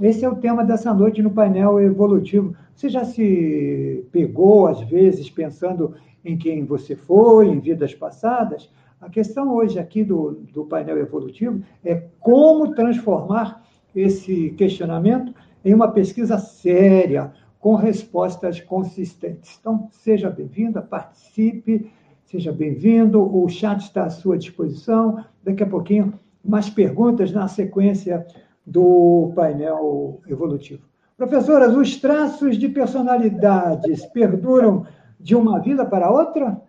[0.00, 2.54] Esse é o tema dessa noite no painel evolutivo.
[2.74, 8.68] Você já se pegou, às vezes, pensando em quem você foi, em vidas passadas?
[9.00, 13.62] A questão hoje aqui do, do painel evolutivo é como transformar
[13.94, 15.32] esse questionamento
[15.64, 19.56] em uma pesquisa séria, com respostas consistentes.
[19.58, 21.90] Então, seja bem-vinda, participe,
[22.26, 23.22] seja bem-vindo.
[23.22, 25.24] O chat está à sua disposição.
[25.42, 26.12] Daqui a pouquinho,
[26.44, 28.26] mais perguntas na sequência
[28.66, 30.82] do painel evolutivo.
[31.16, 34.84] Professoras, os traços de personalidades perduram
[35.18, 36.60] de uma vida para outra?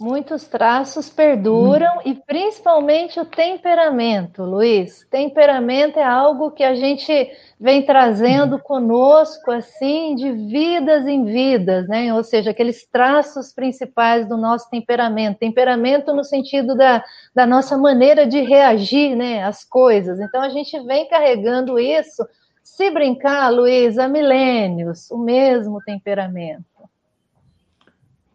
[0.00, 2.02] Muitos traços perduram hum.
[2.04, 5.04] e principalmente o temperamento, Luiz.
[5.10, 8.60] Temperamento é algo que a gente vem trazendo hum.
[8.60, 12.14] conosco assim de vidas em vidas, né?
[12.14, 15.38] Ou seja, aqueles traços principais do nosso temperamento.
[15.38, 17.02] Temperamento no sentido da,
[17.34, 20.20] da nossa maneira de reagir, né, às coisas.
[20.20, 22.24] Então a gente vem carregando isso.
[22.62, 26.62] Se brincar, Luiz, há milênios, o mesmo temperamento.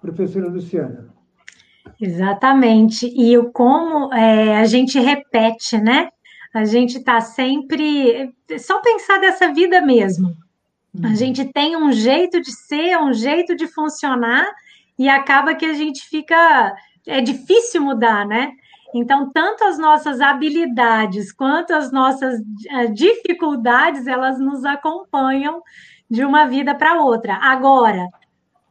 [0.01, 1.12] Professora Luciana.
[2.03, 3.07] Exatamente.
[3.15, 6.09] E o como é, a gente repete, né?
[6.53, 8.35] A gente está sempre.
[8.59, 10.35] Só pensar dessa vida mesmo.
[11.01, 11.15] A uhum.
[11.15, 14.45] gente tem um jeito de ser, um jeito de funcionar,
[14.99, 16.75] e acaba que a gente fica.
[17.07, 18.51] É difícil mudar, né?
[18.93, 22.39] Então, tanto as nossas habilidades quanto as nossas
[22.69, 25.61] eh, dificuldades, elas nos acompanham
[26.09, 27.35] de uma vida para outra.
[27.41, 28.07] Agora,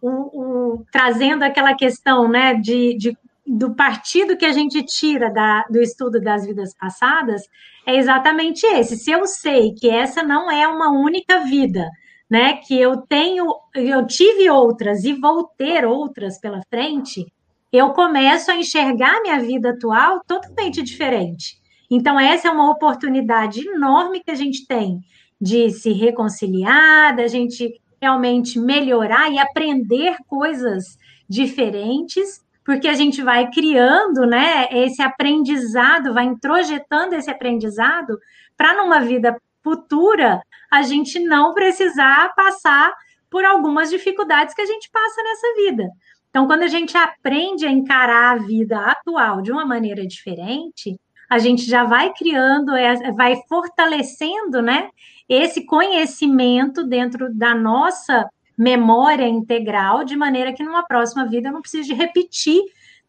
[0.03, 3.17] o, o, trazendo aquela questão né, de, de,
[3.53, 7.43] do partido que a gente tira da, do estudo das vidas passadas,
[7.87, 8.97] é exatamente esse.
[8.97, 11.87] Se eu sei que essa não é uma única vida,
[12.31, 17.27] né, que eu tenho, eu tive outras e vou ter outras pela frente,
[17.71, 21.57] eu começo a enxergar minha vida atual totalmente diferente.
[21.91, 25.01] Então, essa é uma oportunidade enorme que a gente tem
[25.39, 30.97] de se reconciliar, da gente realmente melhorar e aprender coisas
[31.29, 38.19] diferentes, porque a gente vai criando, né, esse aprendizado, vai introjetando esse aprendizado
[38.57, 42.93] para numa vida futura a gente não precisar passar
[43.31, 45.89] por algumas dificuldades que a gente passa nessa vida.
[46.31, 50.99] Então, quando a gente aprende a encarar a vida atual de uma maneira diferente,
[51.29, 52.73] a gente já vai criando,
[53.17, 54.89] vai fortalecendo, né,
[55.29, 58.29] esse conhecimento dentro da nossa
[58.63, 62.63] memória integral, de maneira que numa próxima vida eu não precise repetir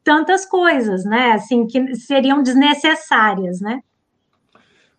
[0.03, 1.33] tantas coisas, né?
[1.33, 3.79] Assim, que seriam desnecessárias, né?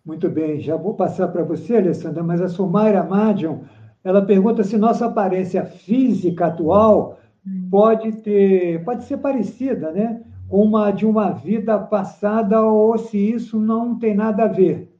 [0.05, 3.63] Muito bem, já vou passar para você, Alessandra, mas a Sumaira Madion,
[4.03, 7.67] ela pergunta se nossa aparência física atual hum.
[7.69, 10.21] pode ter, pode ser parecida, né?
[10.47, 14.94] Com uma de uma vida passada ou se isso não tem nada a ver.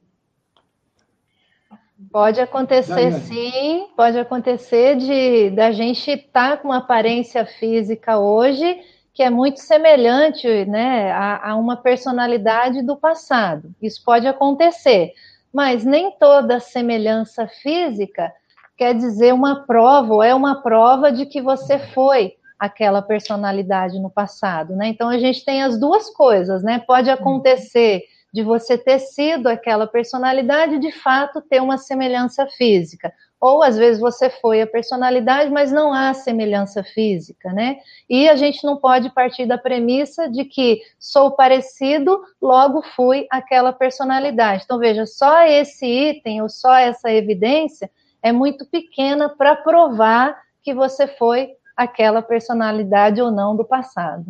[2.16, 8.80] Pode acontecer sim, pode acontecer de da gente estar tá com uma aparência física hoje
[9.14, 13.70] que é muito semelhante né, a, a, uma personalidade do passado.
[13.82, 15.12] Isso pode acontecer,
[15.54, 18.32] mas nem toda semelhança física
[18.78, 24.10] quer dizer uma prova, ou é uma prova de que você foi aquela personalidade no
[24.10, 24.88] passado, né?
[24.88, 26.80] Então a gente tem as duas coisas, né?
[26.80, 33.64] Pode acontecer de você ter sido aquela personalidade de fato ter uma semelhança física, ou
[33.64, 37.78] às vezes você foi a personalidade, mas não há semelhança física, né?
[38.10, 43.72] E a gente não pode partir da premissa de que sou parecido, logo fui aquela
[43.72, 44.64] personalidade.
[44.66, 47.90] Então veja, só esse item ou só essa evidência
[48.22, 54.26] é muito pequena para provar que você foi aquela personalidade ou não do passado.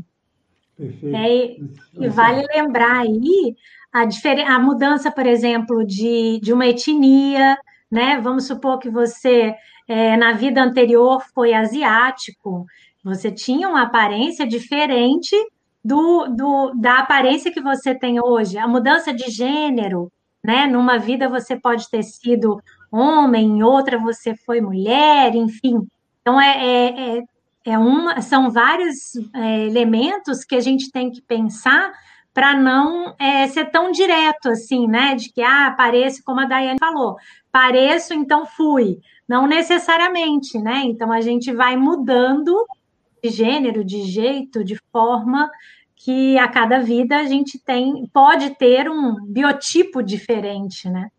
[0.78, 1.16] Perfeito.
[1.16, 3.56] É, e vale lembrar aí
[3.94, 4.04] a,
[4.56, 7.58] a mudança, por exemplo, de, de uma etnia,
[7.90, 8.20] né?
[8.20, 9.56] Vamos supor que você,
[9.88, 12.66] é, na vida anterior, foi asiático,
[13.04, 15.36] você tinha uma aparência diferente
[15.84, 18.58] do, do, da aparência que você tem hoje.
[18.58, 20.12] A mudança de gênero,
[20.44, 20.66] né?
[20.66, 22.60] Numa vida você pode ter sido
[22.92, 25.88] homem, em outra você foi mulher, enfim.
[26.22, 27.24] Então, é, é, é,
[27.66, 31.92] é uma, são vários é, elementos que a gente tem que pensar
[32.32, 35.16] para não é, ser tão direto assim, né?
[35.16, 37.16] De que, ah, pareço, como a Daiane falou,
[37.52, 39.00] pareço, então fui.
[39.28, 40.84] Não necessariamente, né?
[40.86, 42.68] Então a gente vai mudando
[43.24, 45.50] de gênero, de jeito, de forma
[45.96, 51.10] que a cada vida a gente tem, pode ter um biotipo diferente, né?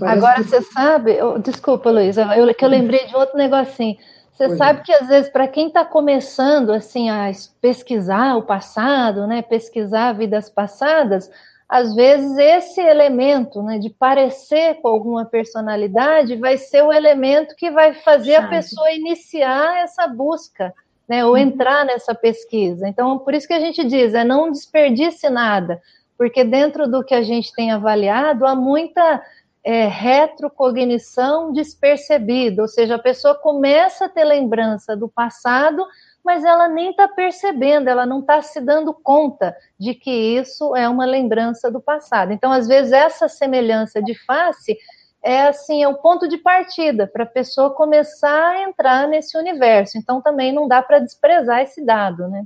[0.00, 0.48] Agora que...
[0.48, 3.96] você sabe, oh, desculpa, Luísa, eu, que eu lembrei de outro negocinho.
[4.32, 4.82] Você pois sabe é.
[4.82, 10.48] que às vezes para quem está começando assim a pesquisar o passado, né, pesquisar vidas
[10.48, 11.30] passadas,
[11.68, 17.70] às vezes esse elemento, né, de parecer com alguma personalidade, vai ser o elemento que
[17.70, 20.74] vai fazer a pessoa iniciar essa busca,
[21.08, 21.38] né, ou uhum.
[21.38, 22.86] entrar nessa pesquisa.
[22.86, 25.80] Então, por isso que a gente diz, é não desperdice nada,
[26.18, 29.22] porque dentro do que a gente tem avaliado há muita
[29.64, 35.86] é, retrocognição despercebida, ou seja, a pessoa começa a ter lembrança do passado,
[36.24, 40.88] mas ela nem está percebendo, ela não está se dando conta de que isso é
[40.88, 42.32] uma lembrança do passado.
[42.32, 44.76] Então, às vezes, essa semelhança de face
[45.22, 49.96] é assim, é o ponto de partida para a pessoa começar a entrar nesse universo.
[49.96, 52.44] Então, também não dá para desprezar esse dado, né?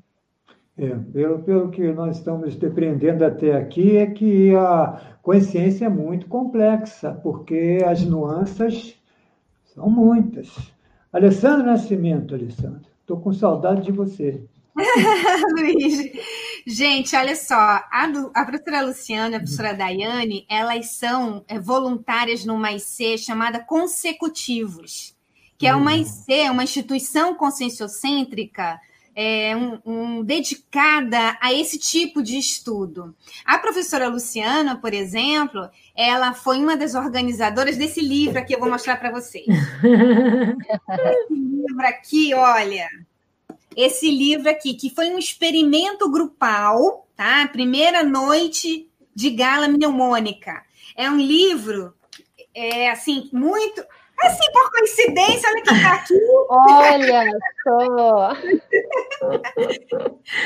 [0.79, 6.27] É, pelo, pelo que nós estamos depreendendo até aqui, é que a consciência é muito
[6.27, 8.95] complexa, porque as nuances
[9.65, 10.55] são muitas.
[11.11, 14.45] Alessandro Nascimento, Alessandro, estou com saudade de você.
[15.57, 16.12] Luiz,
[16.67, 22.45] gente, olha só, a, a professora Luciana e a professora Daiane, elas são é, voluntárias
[22.45, 25.17] numa IC chamada Consecutivos,
[25.57, 28.79] que é uma IC, uma instituição conscienciocêntrica
[29.17, 33.17] é, um, um, dedicada a esse tipo de estudo.
[33.47, 38.69] A professora Luciana, por exemplo, ela foi uma das organizadoras desse livro aqui, eu vou
[38.69, 39.47] mostrar para vocês.
[39.49, 42.87] esse livro aqui, olha,
[43.75, 47.49] esse livro aqui, que foi um experimento grupal, tá?
[47.49, 50.63] Primeira noite de gala mnemônica.
[50.95, 51.95] É um livro,
[52.55, 53.83] é assim, muito
[54.23, 56.15] Assim, por coincidência, olha quem está aqui.
[56.49, 58.33] Olha só!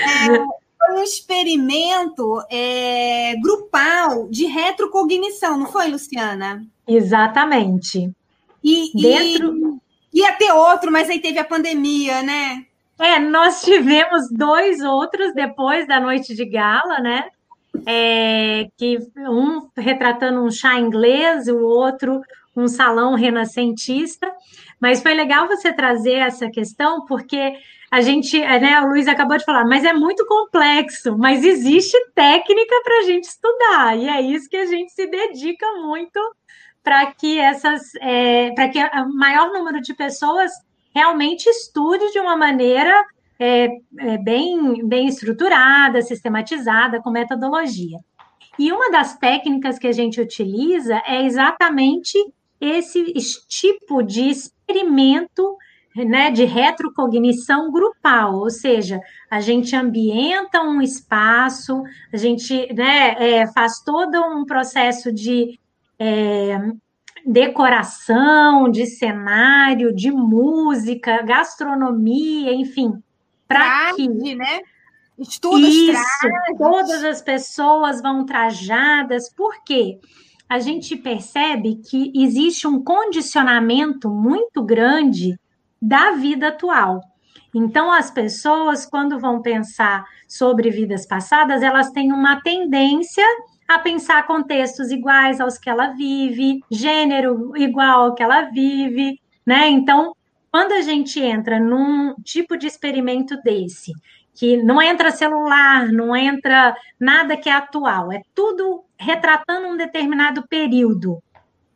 [0.01, 0.37] É,
[0.79, 6.65] foi um experimento é, grupal de retrocognição, não foi, Luciana?
[6.87, 8.11] Exatamente.
[8.63, 9.81] E, Dentro...
[10.13, 12.67] e ia ter outro, mas aí teve a pandemia, né?
[12.99, 17.29] É, nós tivemos dois outros depois da noite de gala, né?
[17.87, 22.21] É, que um retratando um chá inglês, o outro
[22.57, 24.31] um salão renascentista,
[24.81, 27.55] mas foi legal você trazer essa questão, porque
[27.91, 32.75] a gente, né, o Luiz acabou de falar, mas é muito complexo, mas existe técnica
[32.83, 36.21] para a gente estudar, e é isso que a gente se dedica muito
[36.83, 40.51] para que essas, é, para que o maior número de pessoas
[40.95, 43.05] realmente estude de uma maneira
[43.39, 43.69] é,
[43.99, 47.99] é, bem, bem estruturada, sistematizada, com metodologia.
[48.59, 52.19] E uma das técnicas que a gente utiliza é exatamente
[52.61, 53.13] esse
[53.49, 55.57] tipo de experimento
[55.97, 59.01] né, de retrocognição grupal, ou seja,
[59.31, 61.83] a gente ambienta um espaço,
[62.13, 65.59] a gente né, é, faz todo um processo de
[65.99, 66.59] é,
[67.27, 73.03] decoração, de cenário, de música, gastronomia, enfim,
[73.49, 74.61] para que né?
[75.19, 75.99] Estudos Isso,
[76.57, 79.99] todas as pessoas vão trajadas, por quê?
[80.51, 85.39] A gente percebe que existe um condicionamento muito grande
[85.81, 87.01] da vida atual.
[87.55, 93.25] Então, as pessoas, quando vão pensar sobre vidas passadas, elas têm uma tendência
[93.69, 99.69] a pensar contextos iguais aos que ela vive, gênero igual ao que ela vive, né?
[99.69, 100.17] Então,
[100.51, 103.93] quando a gente entra num tipo de experimento desse,
[104.41, 110.49] que não entra celular, não entra nada que é atual, é tudo retratando um determinado
[110.49, 111.23] período.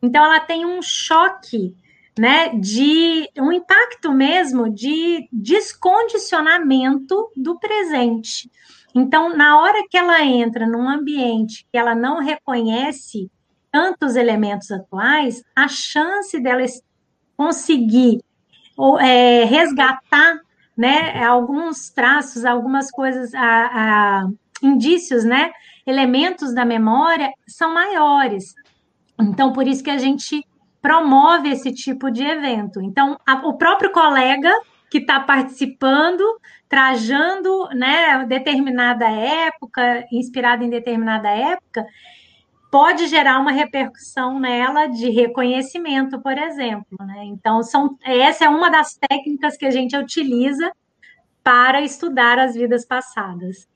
[0.00, 1.76] Então, ela tem um choque
[2.18, 8.50] né, de um impacto mesmo de descondicionamento do presente.
[8.94, 13.30] Então, na hora que ela entra num ambiente que ela não reconhece
[13.70, 16.64] tantos elementos atuais, a chance dela
[17.36, 18.22] conseguir
[18.74, 20.40] ou, é, resgatar
[20.76, 24.28] né, alguns traços, algumas coisas, a, a,
[24.62, 25.52] indícios, né,
[25.86, 28.54] elementos da memória são maiores.
[29.20, 30.44] Então, por isso que a gente
[30.82, 32.80] promove esse tipo de evento.
[32.80, 34.52] Então, a, o próprio colega
[34.90, 36.22] que está participando,
[36.68, 41.86] trajando né, determinada época, inspirado em determinada época,
[42.74, 46.98] pode gerar uma repercussão nela de reconhecimento, por exemplo.
[47.06, 47.26] Né?
[47.26, 50.72] Então, são, essa é uma das técnicas que a gente utiliza
[51.40, 53.68] para estudar as vidas passadas.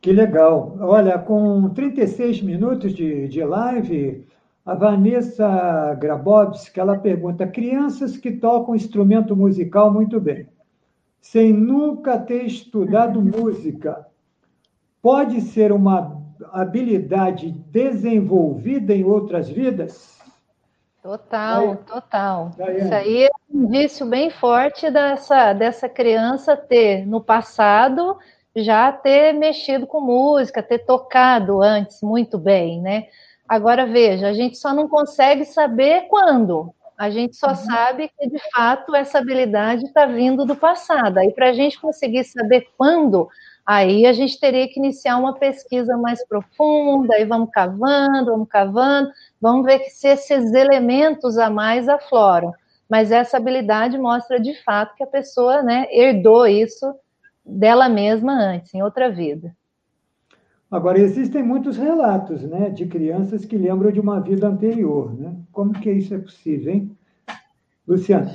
[0.00, 0.76] Que legal.
[0.80, 4.26] Olha, com 36 minutos de, de live,
[4.66, 10.48] a Vanessa Grabowski, ela pergunta: crianças que tocam instrumento musical muito bem,
[11.20, 14.04] sem nunca ter estudado música,
[15.00, 20.18] pode ser uma habilidade desenvolvida em outras vidas?
[21.02, 22.50] Total, total.
[22.78, 28.16] Isso aí é um vício bem forte dessa, dessa criança ter, no passado,
[28.56, 33.08] já ter mexido com música, ter tocado antes muito bem, né?
[33.46, 36.72] Agora, veja, a gente só não consegue saber quando.
[36.96, 37.56] A gente só uhum.
[37.56, 41.18] sabe que, de fato, essa habilidade está vindo do passado.
[41.18, 43.28] Aí, para a gente conseguir saber quando,
[43.64, 49.10] aí a gente teria que iniciar uma pesquisa mais profunda, aí vamos cavando, vamos cavando,
[49.40, 52.52] vamos ver se esses elementos a mais afloram.
[52.88, 56.94] Mas essa habilidade mostra, de fato, que a pessoa né, herdou isso
[57.44, 59.54] dela mesma antes, em outra vida.
[60.70, 65.14] Agora, existem muitos relatos né, de crianças que lembram de uma vida anterior.
[65.14, 65.34] Né?
[65.52, 66.96] Como que isso é possível, hein?
[67.86, 68.34] Luciana.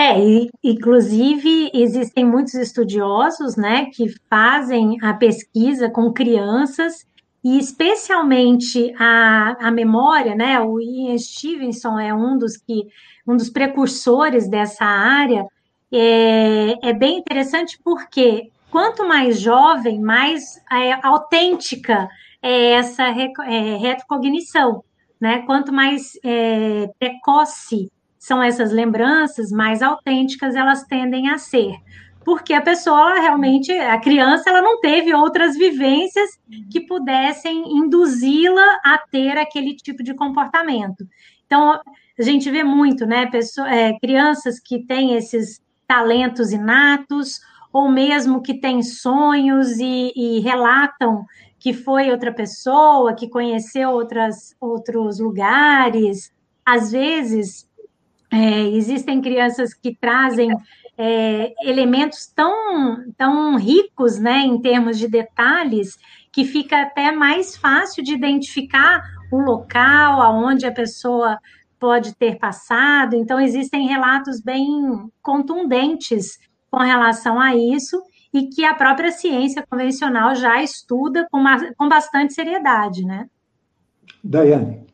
[0.00, 0.14] É,
[0.62, 7.04] inclusive existem muitos estudiosos, né, que fazem a pesquisa com crianças
[7.42, 12.86] e especialmente a, a memória, né, o Ian Stevenson é um dos que
[13.26, 15.44] um dos precursores dessa área,
[15.92, 22.08] é, é bem interessante porque quanto mais jovem, mais é, autêntica
[22.40, 24.84] é essa é, retrocognição,
[25.20, 25.42] né?
[25.44, 31.76] Quanto mais é, precoce são essas lembranças, mais autênticas elas tendem a ser.
[32.24, 36.38] Porque a pessoa realmente, a criança, ela não teve outras vivências
[36.70, 41.08] que pudessem induzi-la a ter aquele tipo de comportamento.
[41.46, 41.80] Então,
[42.18, 43.26] a gente vê muito, né?
[43.26, 47.40] Pessoa, é, crianças que têm esses talentos inatos,
[47.72, 51.24] ou mesmo que têm sonhos e, e relatam
[51.58, 56.32] que foi outra pessoa, que conheceu outras, outros lugares.
[56.64, 57.67] Às vezes,
[58.30, 60.50] é, existem crianças que trazem
[60.96, 65.96] é, elementos tão, tão ricos né, em termos de detalhes
[66.32, 69.02] que fica até mais fácil de identificar
[69.32, 71.38] o local aonde a pessoa
[71.78, 73.14] pode ter passado.
[73.14, 76.38] Então, existem relatos bem contundentes
[76.70, 78.02] com relação a isso
[78.32, 83.26] e que a própria ciência convencional já estuda com, uma, com bastante seriedade, né?
[84.22, 84.86] Daiane.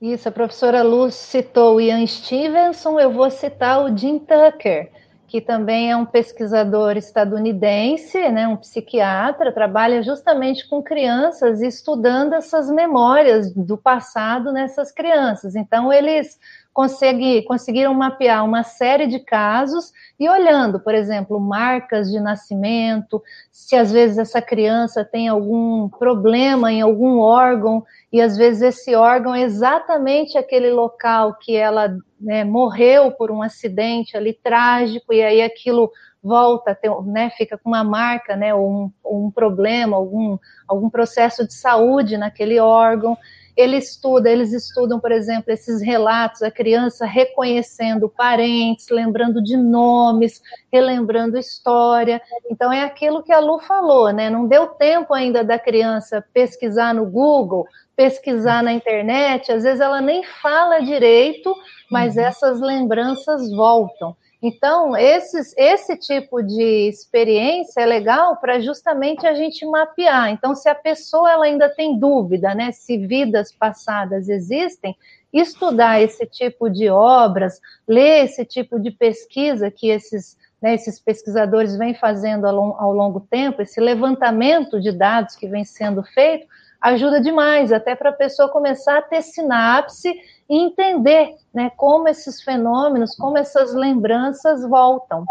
[0.00, 4.90] Isso, a professora Luz citou o Ian Stevenson, eu vou citar o Jim Tucker,
[5.26, 12.70] que também é um pesquisador estadunidense, né, um psiquiatra, trabalha justamente com crianças, estudando essas
[12.70, 15.56] memórias do passado nessas crianças.
[15.56, 16.38] Então, eles
[16.74, 23.22] consegui, conseguiram mapear uma série de casos e olhando, por exemplo, marcas de nascimento,
[23.52, 28.94] se às vezes essa criança tem algum problema em algum órgão, e às vezes esse
[28.96, 35.22] órgão é exatamente aquele local que ela né, morreu por um acidente ali trágico, e
[35.22, 39.96] aí aquilo volta ter, né, fica com uma marca, né, ou um, ou um problema,
[39.96, 43.16] algum, algum processo de saúde naquele órgão.
[43.56, 50.42] Ele estuda, eles estudam, por exemplo, esses relatos, a criança reconhecendo parentes, lembrando de nomes,
[50.72, 52.20] relembrando história.
[52.50, 54.28] Então é aquilo que a Lu falou, né?
[54.28, 60.00] Não deu tempo ainda da criança pesquisar no Google, pesquisar na internet, às vezes ela
[60.00, 61.54] nem fala direito,
[61.90, 62.22] mas uhum.
[62.22, 64.16] essas lembranças voltam.
[64.46, 70.28] Então, esses, esse tipo de experiência é legal para justamente a gente mapear.
[70.28, 74.94] Então, se a pessoa ela ainda tem dúvida, né, se vidas passadas existem,
[75.32, 81.78] estudar esse tipo de obras, ler esse tipo de pesquisa que esses, né, esses pesquisadores
[81.78, 86.46] vêm fazendo ao, ao longo tempo, esse levantamento de dados que vem sendo feito,
[86.84, 90.12] ajuda demais, até para a pessoa começar a ter sinapse
[90.48, 95.24] e entender né, como esses fenômenos, como essas lembranças voltam.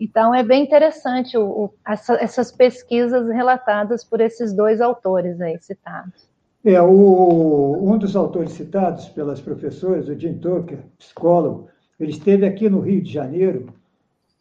[0.00, 5.56] Então, é bem interessante o, o, essa, essas pesquisas relatadas por esses dois autores aí
[5.60, 6.28] citados.
[6.64, 11.68] É, o, um dos autores citados pelas professoras, o Jim Tucker, psicólogo,
[12.00, 13.72] ele esteve aqui no Rio de Janeiro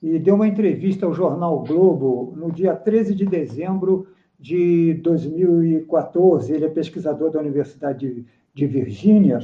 [0.01, 4.07] e deu uma entrevista ao jornal Globo no dia 13 de dezembro
[4.39, 6.53] de 2014.
[6.53, 9.39] Ele é pesquisador da Universidade de, de Virgínia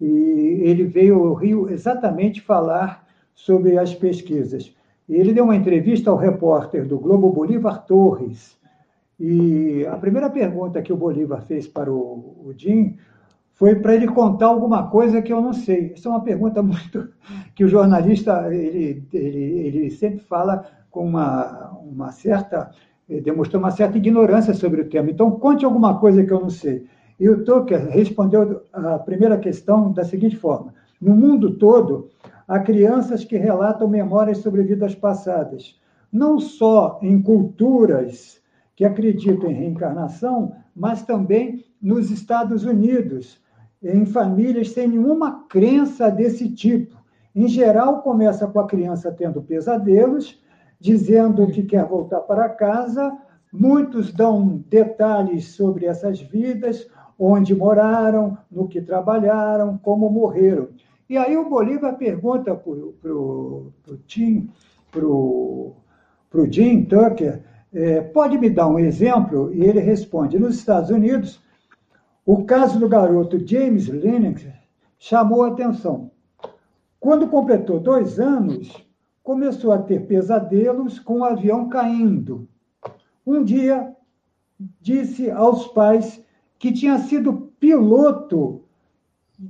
[0.00, 4.74] e ele veio ao Rio exatamente falar sobre as pesquisas.
[5.08, 8.58] Ele deu uma entrevista ao repórter do Globo Bolívar Torres.
[9.18, 12.96] E a primeira pergunta que o Bolívar fez para o, o Jim
[13.52, 15.92] foi para ele contar alguma coisa que eu não sei.
[15.94, 17.10] Isso é uma pergunta muito
[17.54, 22.70] que o jornalista ele, ele, ele sempre fala com uma, uma certa
[23.18, 25.10] demonstrou uma certa ignorância sobre o tema.
[25.10, 26.86] Então, conte alguma coisa que eu não sei.
[27.18, 32.08] E o Tucker respondeu a primeira questão da seguinte forma: No mundo todo,
[32.46, 35.78] há crianças que relatam memórias sobre vidas passadas,
[36.12, 38.40] não só em culturas
[38.76, 43.38] que acreditam em reencarnação, mas também nos Estados Unidos,
[43.82, 46.96] em famílias sem nenhuma crença desse tipo.
[47.34, 50.40] Em geral, começa com a criança tendo pesadelos,
[50.80, 53.16] dizendo que quer voltar para casa.
[53.52, 60.68] Muitos dão detalhes sobre essas vidas, onde moraram, no que trabalharam, como morreram.
[61.08, 63.72] E aí o Bolívar pergunta para o
[64.06, 64.48] Tim,
[64.90, 65.74] para o
[66.50, 69.52] Jim Tucker, é, pode me dar um exemplo?
[69.52, 71.40] E ele responde, nos Estados Unidos,
[72.24, 74.46] o caso do garoto James Lennox
[74.98, 76.10] chamou atenção.
[76.98, 78.72] Quando completou dois anos,
[79.22, 82.48] começou a ter pesadelos com o avião caindo.
[83.26, 83.94] Um dia,
[84.80, 86.22] disse aos pais
[86.58, 88.64] que tinha sido piloto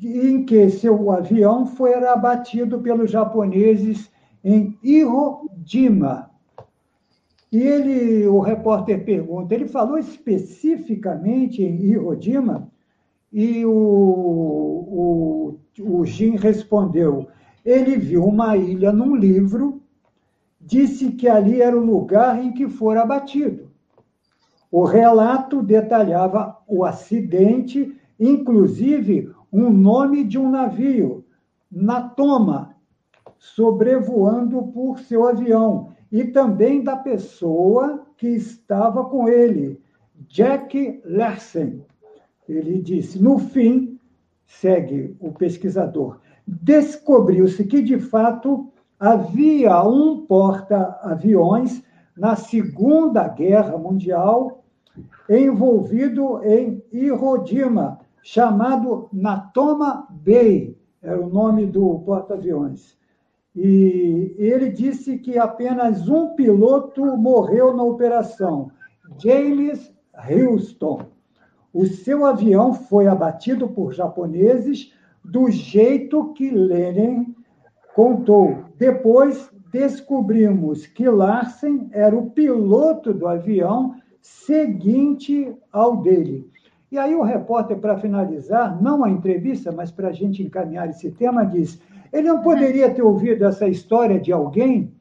[0.03, 4.11] em que seu avião foi abatido pelos japoneses
[4.45, 6.31] em Hiroshima.
[7.51, 12.71] E ele, o repórter pergunta, ele falou especificamente em Hiroshima?
[13.33, 17.29] E o, o, o Jin respondeu,
[17.65, 19.83] ele viu uma ilha num livro,
[20.61, 23.71] disse que ali era o lugar em que fora abatido.
[24.71, 31.25] O relato detalhava o acidente, inclusive um nome de um navio,
[31.71, 32.77] Natoma,
[33.39, 39.81] sobrevoando por seu avião, e também da pessoa que estava com ele,
[40.29, 41.85] Jack Larsen.
[42.49, 43.99] Ele disse: no fim,
[44.47, 51.83] segue o pesquisador, descobriu-se que, de fato, havia um porta-aviões
[52.17, 54.63] na Segunda Guerra Mundial
[55.29, 62.99] envolvido em Hiroshima, chamado Natoma Bay, era o nome do porta-aviões.
[63.57, 68.71] E ele disse que apenas um piloto morreu na operação,
[69.19, 71.07] James Houston.
[71.73, 74.93] O seu avião foi abatido por japoneses
[75.25, 77.35] do jeito que Lenin
[77.95, 78.65] contou.
[78.79, 86.49] Depois descobrimos que Larsen era o piloto do avião seguinte ao dele.
[86.91, 91.11] E aí o repórter, para finalizar, não a entrevista, mas para a gente encaminhar esse
[91.13, 91.81] tema, diz:
[92.13, 94.93] ele não poderia ter ouvido essa história de alguém?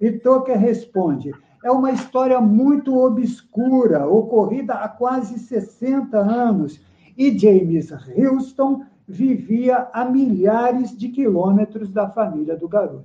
[0.00, 6.80] E Tucker responde: é uma história muito obscura, ocorrida há quase 60 anos,
[7.16, 13.04] e James Houston vivia a milhares de quilômetros da família do garoto.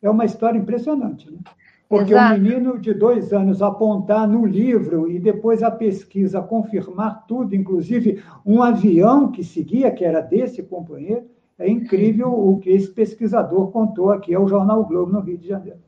[0.00, 1.38] É uma história impressionante, né?
[1.88, 2.34] Porque Exato.
[2.34, 8.22] o menino de dois anos apontar no livro e depois a pesquisa confirmar tudo, inclusive
[8.46, 11.26] um avião que seguia, que era desse companheiro,
[11.58, 15.80] é incrível o que esse pesquisador contou aqui ao Jornal Globo, no Rio de Janeiro.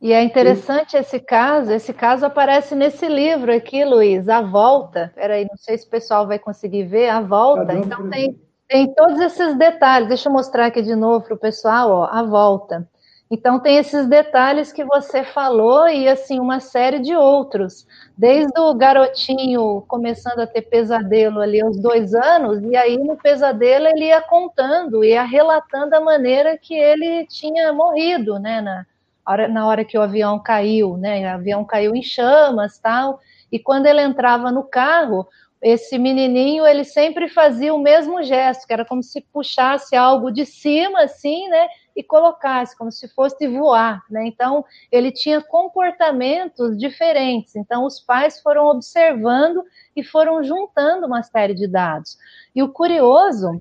[0.00, 5.12] E é interessante esse caso, esse caso aparece nesse livro aqui, Luiz, A Volta.
[5.12, 7.74] Peraí, não sei se o pessoal vai conseguir ver, A Volta.
[7.74, 8.38] Então tem,
[8.68, 10.08] tem todos esses detalhes.
[10.08, 12.86] Deixa eu mostrar aqui de novo para o pessoal, ó, A Volta.
[13.30, 18.72] Então tem esses detalhes que você falou e assim uma série de outros, desde o
[18.72, 24.22] garotinho começando a ter pesadelo ali aos dois anos e aí no pesadelo ele ia
[24.22, 28.86] contando, ia relatando a maneira que ele tinha morrido, né, na,
[29.26, 31.30] hora, na hora que o avião caiu, né?
[31.30, 33.20] O avião caiu em chamas, tal.
[33.52, 35.26] E quando ele entrava no carro,
[35.60, 40.46] esse menininho ele sempre fazia o mesmo gesto, que era como se puxasse algo de
[40.46, 41.66] cima, assim, né?
[41.96, 44.26] E colocasse, como se fosse voar, né?
[44.26, 47.56] Então, ele tinha comportamentos diferentes.
[47.56, 49.64] Então, os pais foram observando
[49.96, 52.16] e foram juntando uma série de dados.
[52.54, 53.60] E o curioso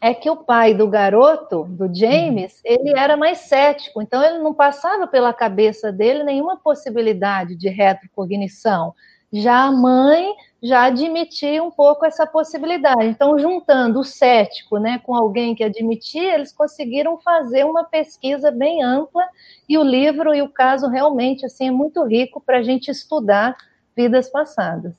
[0.00, 2.60] é que o pai do garoto, do James, uhum.
[2.64, 8.94] ele era mais cético, então ele não passava pela cabeça dele nenhuma possibilidade de retrocognição.
[9.40, 13.06] Já a mãe já admitia um pouco essa possibilidade.
[13.06, 18.82] Então, juntando o cético né, com alguém que admitia, eles conseguiram fazer uma pesquisa bem
[18.82, 19.22] ampla
[19.68, 23.56] e o livro e o caso realmente assim é muito rico para a gente estudar
[23.96, 24.92] vidas passadas.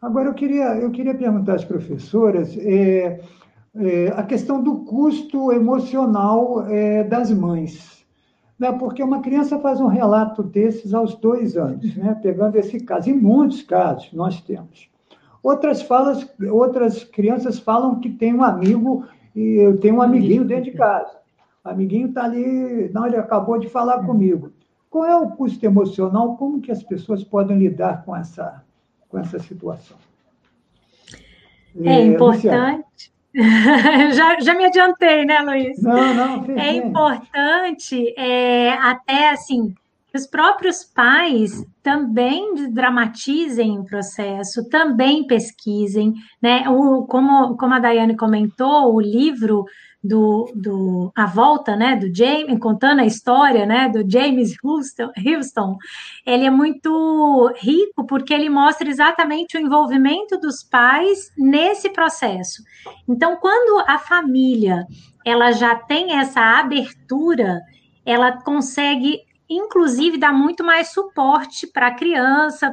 [0.00, 2.56] Agora, eu queria, eu queria perguntar às professoras.
[2.58, 3.20] É
[3.76, 7.99] é, a questão do custo emocional é, das mães.
[8.60, 8.70] Né?
[8.72, 12.14] Porque uma criança faz um relato desses aos dois anos, né?
[12.22, 13.08] pegando esse caso.
[13.08, 14.90] Em muitos casos nós temos.
[15.42, 20.64] Outras, falas, outras crianças falam que tem um amigo e eu tenho um amiguinho dentro
[20.64, 21.18] de casa.
[21.64, 24.52] O amiguinho está ali, não, ele acabou de falar comigo.
[24.90, 26.36] Qual é o custo emocional?
[26.36, 28.62] Como que as pessoas podem lidar com essa,
[29.08, 29.96] com essa situação?
[31.82, 33.10] É, é importante.
[34.12, 35.82] já, já me adiantei, né, Luiz?
[35.82, 36.58] Não, não.
[36.58, 39.74] É importante, é, até assim,
[40.10, 46.12] que os próprios pais também dramatizem o processo, também pesquisem,
[46.42, 46.68] né?
[46.68, 49.64] O, como, como a Daiane comentou, o livro
[50.02, 55.76] do, do A Volta, né, do James, contando a história, né, do James Houston,
[56.26, 62.62] ele é muito rico porque ele mostra exatamente o envolvimento dos pais nesse processo.
[63.06, 64.86] Então, quando a família
[65.24, 67.60] ela já tem essa abertura,
[68.04, 69.20] ela consegue
[69.50, 72.72] inclusive dar muito mais suporte para a criança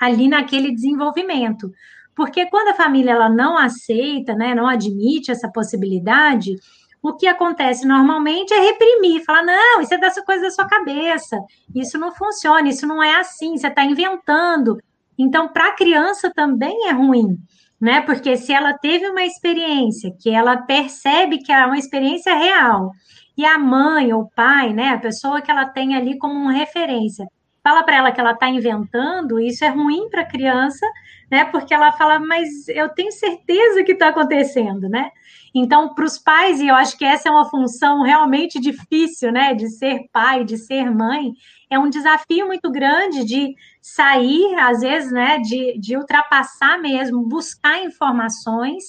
[0.00, 1.72] ali naquele desenvolvimento.
[2.16, 6.56] Porque quando a família ela não aceita, né, não admite essa possibilidade,
[7.02, 11.38] o que acontece normalmente é reprimir, falar, não, isso é dessa coisa da sua cabeça,
[11.74, 14.78] isso não funciona, isso não é assim, você está inventando.
[15.18, 17.36] Então, para a criança também é ruim,
[17.80, 18.00] né?
[18.00, 22.92] Porque se ela teve uma experiência que ela percebe que é uma experiência real,
[23.36, 26.52] e a mãe ou o pai, né, a pessoa que ela tem ali como uma
[26.52, 27.26] referência,
[27.66, 30.86] fala para ela que ela está inventando, isso é ruim para a criança,
[31.28, 31.44] né?
[31.46, 35.10] Porque ela fala, mas eu tenho certeza que está acontecendo, né?
[35.52, 39.52] Então, para os pais, e eu acho que essa é uma função realmente difícil, né?
[39.52, 41.32] De ser pai, de ser mãe,
[41.68, 45.40] é um desafio muito grande de sair, às vezes, né?
[45.40, 48.84] De, de ultrapassar mesmo, buscar informações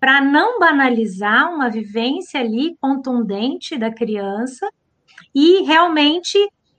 [0.00, 4.68] para não banalizar uma vivência ali contundente da criança
[5.32, 6.36] e realmente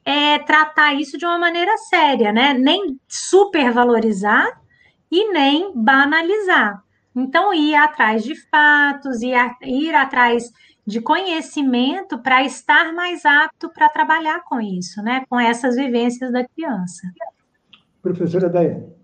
[0.07, 2.53] é, tratar isso de uma maneira séria, né?
[2.53, 4.47] Nem supervalorizar
[5.11, 6.81] e nem banalizar.
[7.13, 10.49] Então, ir atrás de fatos, ir, a, ir atrás
[10.85, 15.25] de conhecimento para estar mais apto para trabalhar com isso, né?
[15.29, 17.01] Com essas vivências da criança.
[18.01, 18.95] Professora Daiane.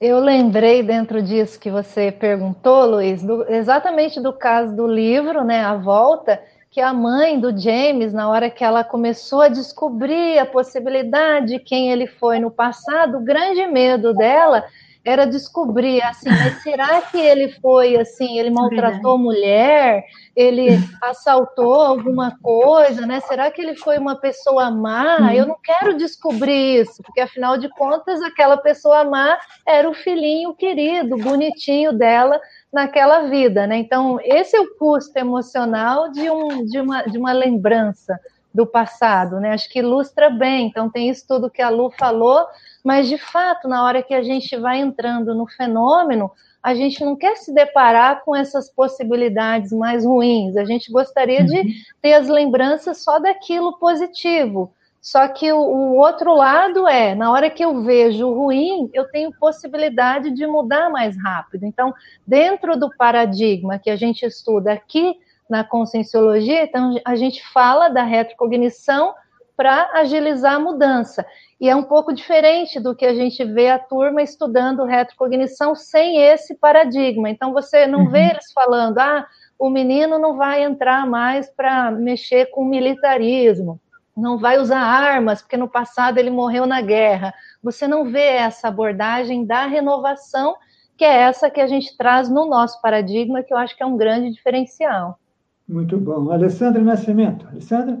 [0.00, 5.62] Eu lembrei dentro disso que você perguntou, Luiz, do, exatamente do caso do livro, né,
[5.62, 10.46] A Volta, que a mãe do James, na hora que ela começou a descobrir a
[10.46, 14.64] possibilidade de quem ele foi no passado, o grande medo dela
[15.04, 20.04] era descobrir assim, mas será que ele foi assim, ele maltratou mulher,
[20.36, 23.18] ele assaltou alguma coisa, né?
[23.20, 25.34] Será que ele foi uma pessoa má?
[25.34, 30.54] Eu não quero descobrir isso, porque afinal de contas aquela pessoa má era o filhinho
[30.54, 32.38] querido, bonitinho dela
[32.72, 33.76] naquela vida, né?
[33.76, 38.18] Então, esse é o custo emocional de, um, de, uma, de uma lembrança
[38.52, 39.52] do passado, né?
[39.52, 40.66] Acho que ilustra bem.
[40.66, 42.46] Então, tem isso tudo que a Lu falou,
[42.84, 46.30] mas de fato, na hora que a gente vai entrando no fenômeno,
[46.62, 50.56] a gente não quer se deparar com essas possibilidades mais ruins.
[50.56, 51.68] A gente gostaria de uhum.
[52.02, 54.72] ter as lembranças só daquilo positivo.
[55.00, 59.08] Só que o, o, outro lado é, na hora que eu vejo o ruim, eu
[59.10, 61.64] tenho possibilidade de mudar mais rápido.
[61.64, 61.94] Então,
[62.26, 68.02] dentro do paradigma que a gente estuda aqui na conscienciologia, então a gente fala da
[68.02, 69.14] retrocognição
[69.56, 71.24] para agilizar a mudança.
[71.58, 76.18] E é um pouco diferente do que a gente vê a turma estudando retrocognição sem
[76.18, 77.28] esse paradigma.
[77.28, 78.10] Então, você não uhum.
[78.10, 79.26] vê eles falando, ah,
[79.58, 83.78] o menino não vai entrar mais para mexer com militarismo,
[84.20, 87.32] não vai usar armas, porque no passado ele morreu na guerra.
[87.62, 90.54] Você não vê essa abordagem da renovação,
[90.96, 93.86] que é essa que a gente traz no nosso paradigma, que eu acho que é
[93.86, 95.18] um grande diferencial.
[95.66, 96.30] Muito bom.
[96.30, 97.46] Alessandra Nascimento.
[97.48, 98.00] Alessandra?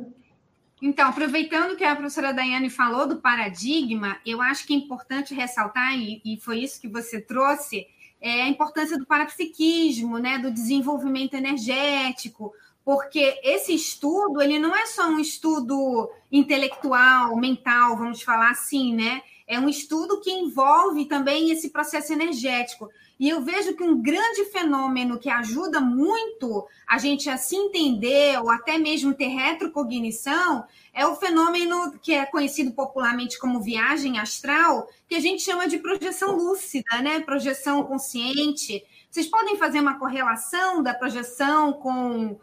[0.82, 5.94] Então, aproveitando que a professora Daiane falou do paradigma, eu acho que é importante ressaltar,
[5.94, 7.86] e, foi isso que você trouxe,
[8.20, 12.52] é a importância do parapsiquismo, né, do desenvolvimento energético,
[12.90, 19.22] porque esse estudo ele não é só um estudo intelectual, mental, vamos falar assim, né?
[19.46, 22.90] É um estudo que envolve também esse processo energético.
[23.16, 28.36] E eu vejo que um grande fenômeno que ajuda muito a gente a se entender,
[28.40, 34.88] ou até mesmo ter retrocognição, é o fenômeno que é conhecido popularmente como viagem astral,
[35.08, 37.20] que a gente chama de projeção lúcida, né?
[37.20, 38.82] Projeção consciente.
[39.08, 42.36] Vocês podem fazer uma correlação da projeção com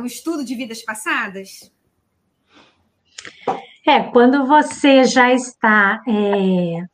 [0.00, 1.72] o estudo de vidas passadas?
[3.86, 6.84] É, quando você já está é,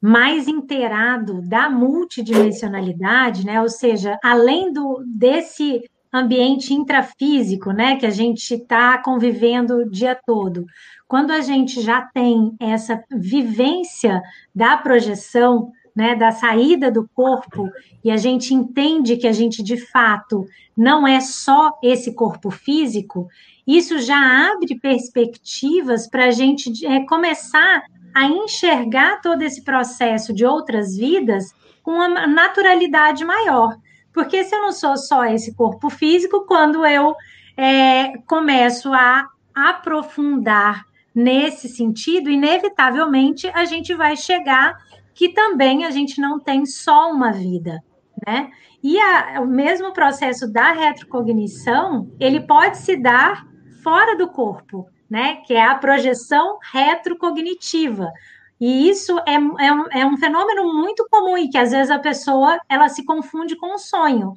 [0.00, 3.60] mais inteirado da multidimensionalidade, né?
[3.60, 5.82] Ou seja, além do desse
[6.12, 10.64] ambiente intrafísico, né, que a gente está convivendo o dia todo.
[11.06, 14.22] Quando a gente já tem essa vivência
[14.54, 17.68] da projeção, né, da saída do corpo,
[18.04, 20.46] e a gente entende que a gente de fato
[20.76, 23.28] não é só esse corpo físico,
[23.66, 27.82] isso já abre perspectivas para a gente é, começar
[28.14, 33.76] a enxergar todo esse processo de outras vidas com uma naturalidade maior.
[34.12, 37.12] Porque se eu não sou só esse corpo físico, quando eu
[37.56, 44.78] é, começo a aprofundar nesse sentido, inevitavelmente a gente vai chegar
[45.18, 47.82] que também a gente não tem só uma vida,
[48.24, 48.52] né?
[48.80, 53.44] E a, o mesmo processo da retrocognição, ele pode se dar
[53.82, 55.42] fora do corpo, né?
[55.44, 58.12] Que é a projeção retrocognitiva.
[58.60, 61.98] E isso é, é, um, é um fenômeno muito comum e que às vezes a
[61.98, 64.34] pessoa ela se confunde com o sonho.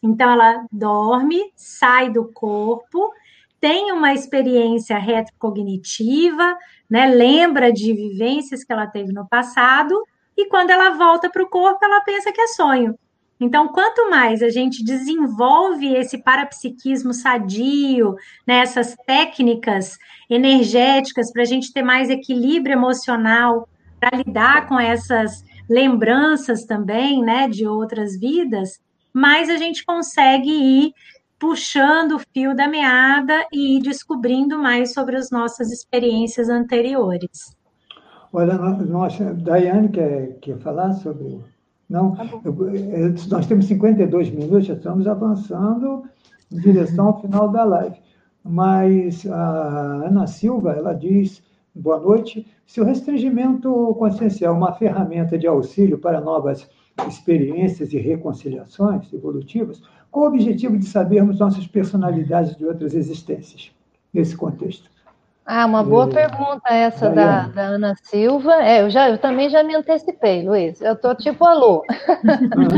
[0.00, 3.10] Então ela dorme, sai do corpo,
[3.60, 6.56] tem uma experiência retrocognitiva,
[6.88, 7.06] né?
[7.06, 10.00] Lembra de vivências que ela teve no passado
[10.42, 12.94] e quando ela volta para o corpo ela pensa que é sonho.
[13.40, 18.14] Então, quanto mais a gente desenvolve esse parapsiquismo sadio,
[18.46, 19.96] né, essas técnicas
[20.28, 23.66] energéticas para a gente ter mais equilíbrio emocional,
[23.98, 28.78] para lidar com essas lembranças também, né, de outras vidas,
[29.12, 30.92] mais a gente consegue ir
[31.38, 37.56] puxando o fio da meada e ir descobrindo mais sobre as nossas experiências anteriores.
[38.32, 41.40] Olha, nós, Daiane quer, quer falar sobre
[41.90, 46.04] não, tá eu, nós temos 52 minutos, já estamos avançando
[46.52, 47.96] em direção ao final da live.
[48.44, 51.42] Mas a Ana Silva, ela diz,
[51.74, 53.68] boa noite, se o restringimento
[53.98, 56.70] consciencial é uma ferramenta de auxílio para novas
[57.08, 63.72] experiências e reconciliações evolutivas, qual o objetivo de sabermos nossas personalidades de outras existências
[64.14, 64.88] nesse contexto?
[65.44, 68.62] Ah, uma boa é, pergunta essa da, da, Ana Silva.
[68.62, 70.80] É, eu, já, eu também já me antecipei, Luiz.
[70.80, 71.84] Eu estou tipo alô.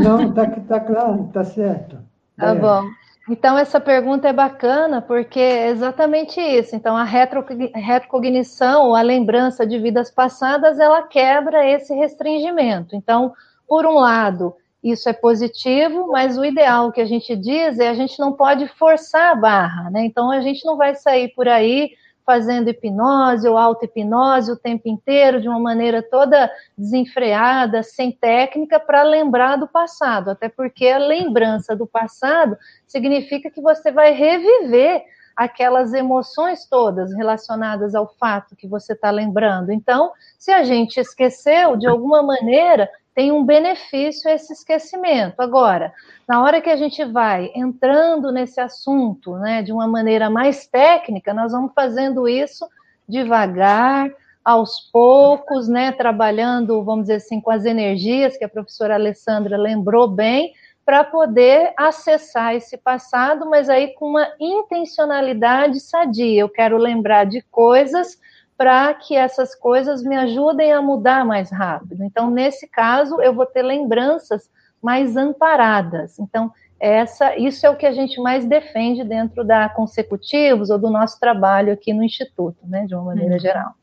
[0.02, 1.98] Não, está tá claro, está certo.
[2.36, 2.84] Tá bom.
[3.28, 6.74] Então, essa pergunta é bacana porque é exatamente isso.
[6.74, 12.96] Então, a retrocognição, a lembrança de vidas passadas, ela quebra esse restringimento.
[12.96, 13.32] Então,
[13.68, 17.94] por um lado, isso é positivo, mas o ideal que a gente diz é a
[17.94, 20.04] gente não pode forçar a barra, né?
[20.04, 21.90] Então, a gente não vai sair por aí
[22.24, 29.02] fazendo hipnose ou auto-hipnose o tempo inteiro, de uma maneira toda desenfreada, sem técnica, para
[29.02, 30.30] lembrar do passado.
[30.30, 32.56] Até porque a lembrança do passado
[32.86, 35.04] significa que você vai reviver
[35.37, 39.72] aquelas emoções todas relacionadas ao fato que você está lembrando.
[39.72, 45.41] Então, se a gente esqueceu, de alguma maneira, tem um benefício esse esquecimento.
[45.41, 45.93] Agora,
[46.26, 51.35] na hora que a gente vai entrando nesse assunto, né, de uma maneira mais técnica,
[51.35, 52.66] nós vamos fazendo isso
[53.09, 54.11] devagar,
[54.45, 60.09] aos poucos, né, trabalhando, vamos dizer assim, com as energias que a professora Alessandra lembrou
[60.09, 60.53] bem,
[60.85, 66.41] para poder acessar esse passado, mas aí com uma intencionalidade sadia.
[66.41, 68.18] Eu quero lembrar de coisas
[68.57, 72.05] para que essas coisas me ajudem a mudar mais rápido.
[72.05, 76.18] Então, nesse caso, eu vou ter lembranças mais amparadas.
[76.18, 80.91] Então, essa, isso é o que a gente mais defende dentro da consecutivos ou do
[80.91, 83.41] nosso trabalho aqui no Instituto, né, de uma maneira uhum.
[83.41, 83.74] geral.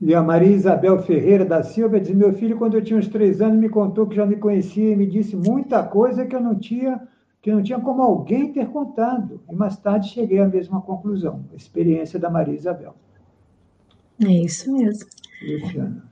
[0.00, 3.40] E a Maria Isabel Ferreira da Silva diz: Meu filho, quando eu tinha uns três
[3.40, 6.54] anos, me contou que já me conhecia e me disse muita coisa que eu não
[6.54, 7.00] tinha,
[7.40, 9.40] que não tinha como alguém ter contado.
[9.50, 11.44] E mais tarde cheguei à mesma conclusão.
[11.52, 12.94] A experiência da Maria Isabel.
[14.22, 15.08] É isso mesmo.
[15.42, 16.04] Luciana.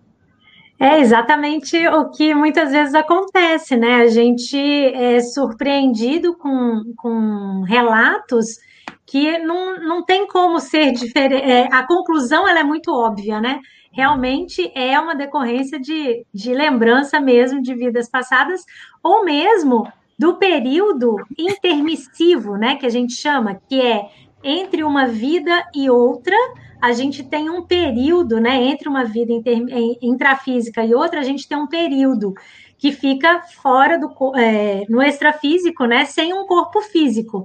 [0.78, 3.96] É exatamente o que muitas vezes acontece, né?
[3.96, 8.58] A gente é surpreendido com, com relatos
[9.06, 11.44] que não, não tem como ser diferente.
[11.44, 13.60] É, a conclusão ela é muito óbvia, né?
[13.92, 18.64] Realmente é uma decorrência de, de lembrança mesmo de vidas passadas,
[19.02, 19.86] ou mesmo
[20.18, 22.76] do período intermissivo, né?
[22.76, 24.08] Que a gente chama, que é
[24.42, 26.36] entre uma vida e outra,
[26.80, 28.62] a gente tem um período, né?
[28.64, 29.58] Entre uma vida inter,
[30.02, 32.34] intrafísica e outra, a gente tem um período
[32.76, 36.04] que fica fora do é, no extrafísico, né?
[36.04, 37.44] Sem um corpo físico.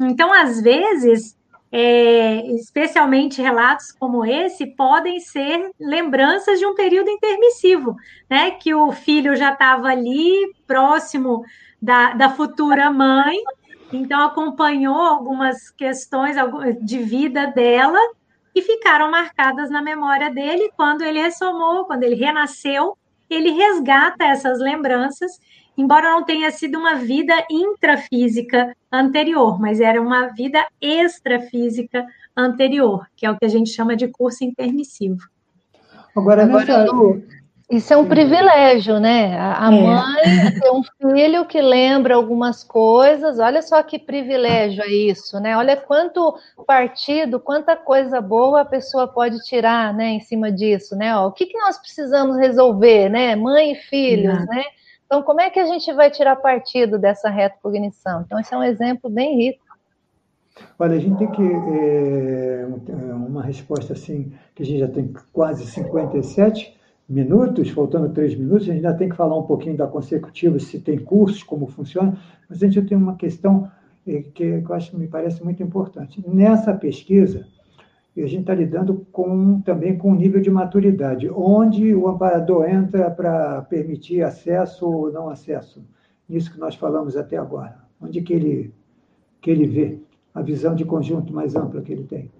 [0.00, 1.36] Então, às vezes,
[1.70, 7.96] é, especialmente relatos como esse, podem ser lembranças de um período intermissivo,
[8.30, 8.52] né?
[8.52, 11.44] Que o filho já estava ali, próximo
[11.82, 13.36] da, da futura mãe,
[13.92, 16.36] então acompanhou algumas questões
[16.80, 17.98] de vida dela
[18.54, 20.70] e ficaram marcadas na memória dele.
[20.76, 22.96] Quando ele ressomou, quando ele renasceu,
[23.28, 25.40] ele resgata essas lembranças
[25.76, 32.06] embora não tenha sido uma vida intrafísica anterior, mas era uma vida extrafísica
[32.36, 35.20] anterior, que é o que a gente chama de curso intermissivo.
[36.16, 36.86] Agora, Agora
[37.70, 39.38] isso é um privilégio, né?
[39.38, 39.70] A, é.
[39.70, 45.56] mãe tem um filho que lembra algumas coisas, olha só que privilégio é isso, né?
[45.56, 51.16] Olha quanto partido, quanta coisa boa a pessoa pode tirar, né, em cima disso, né?
[51.16, 53.34] Ó, o que, que nós precisamos resolver, né?
[53.34, 54.64] Mãe e filhos, né?
[55.06, 58.22] Então, como é que a gente vai tirar partido dessa retrocognição?
[58.22, 59.64] Então, esse é um exemplo bem rico.
[60.78, 61.42] Olha, a gente tem que.
[61.42, 62.66] É,
[63.14, 66.76] uma resposta assim, que a gente já tem quase 57
[67.08, 70.78] minutos, faltando três minutos, a gente ainda tem que falar um pouquinho da consecutiva, se
[70.78, 72.16] tem cursos, como funciona,
[72.48, 73.70] mas a gente tem uma questão
[74.06, 76.22] é, que eu acho que me parece muito importante.
[76.26, 77.46] Nessa pesquisa,
[78.16, 82.68] e a gente está lidando com, também com o nível de maturidade, onde o amparador
[82.68, 85.84] entra para permitir acesso ou não acesso,
[86.28, 88.72] nisso que nós falamos até agora, onde que ele,
[89.40, 89.98] que ele vê
[90.32, 92.30] a visão de conjunto mais ampla que ele tem.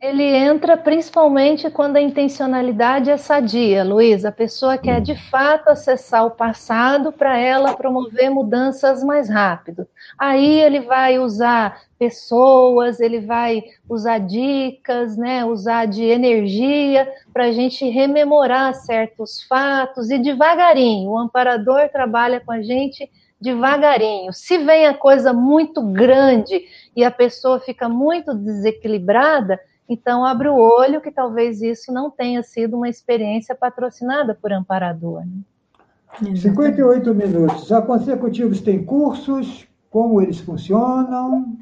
[0.00, 4.24] Ele entra principalmente quando a intencionalidade é sadia, Luiz.
[4.24, 9.86] A pessoa quer de fato acessar o passado para ela promover mudanças mais rápido.
[10.18, 17.52] Aí ele vai usar pessoas, ele vai usar dicas, né, usar de energia para a
[17.52, 21.10] gente rememorar certos fatos e devagarinho.
[21.10, 24.32] O amparador trabalha com a gente devagarinho.
[24.32, 26.64] Se vem a coisa muito grande
[26.96, 32.44] e a pessoa fica muito desequilibrada, então, abre o olho que talvez isso não tenha
[32.44, 35.24] sido uma experiência patrocinada por amparador.
[35.26, 36.36] Né?
[36.36, 37.72] 58 minutos.
[37.72, 39.66] A consecutivos tem cursos?
[39.90, 41.56] Como eles funcionam?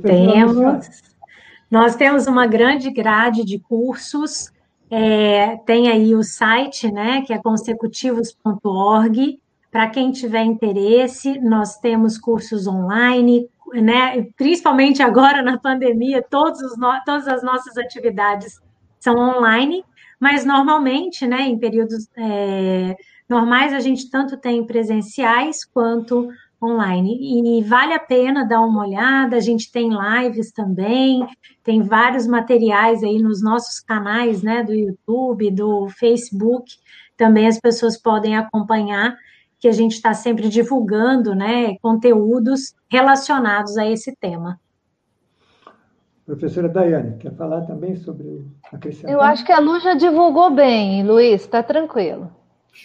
[0.00, 1.02] Temos.
[1.68, 4.52] Nós temos uma grande grade de cursos.
[4.88, 9.40] É, tem aí o site, né, que é consecutivos.org.
[9.72, 16.74] Para quem tiver interesse, nós temos cursos online, né, principalmente agora na pandemia, todos os
[17.04, 18.60] todas as nossas atividades
[19.00, 19.84] são online,
[20.20, 22.96] mas normalmente, né, em períodos é,
[23.28, 26.28] normais, a gente tanto tem presenciais quanto
[26.62, 27.58] online.
[27.58, 31.26] E vale a pena dar uma olhada, a gente tem lives também,
[31.64, 36.70] tem vários materiais aí nos nossos canais, né, do YouTube, do Facebook,
[37.16, 39.16] também as pessoas podem acompanhar
[39.62, 44.60] que a gente está sempre divulgando, né, conteúdos relacionados a esse tema.
[46.26, 49.12] Professora Daiane, quer falar também sobre acrescentar?
[49.12, 52.28] Eu acho que a Lu já divulgou bem, Luiz, está tranquilo.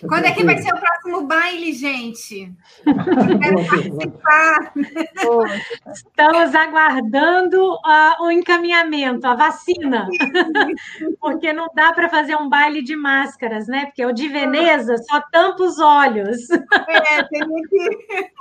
[0.07, 2.53] Quando é que vai ser o próximo baile, gente?
[2.83, 4.73] Quero participar.
[5.93, 10.07] Estamos aguardando uh, o encaminhamento, a vacina.
[11.19, 13.85] Porque não dá para fazer um baile de máscaras, né?
[13.85, 16.49] Porque o de Veneza só tampa os olhos.
[16.51, 18.31] É, tem que.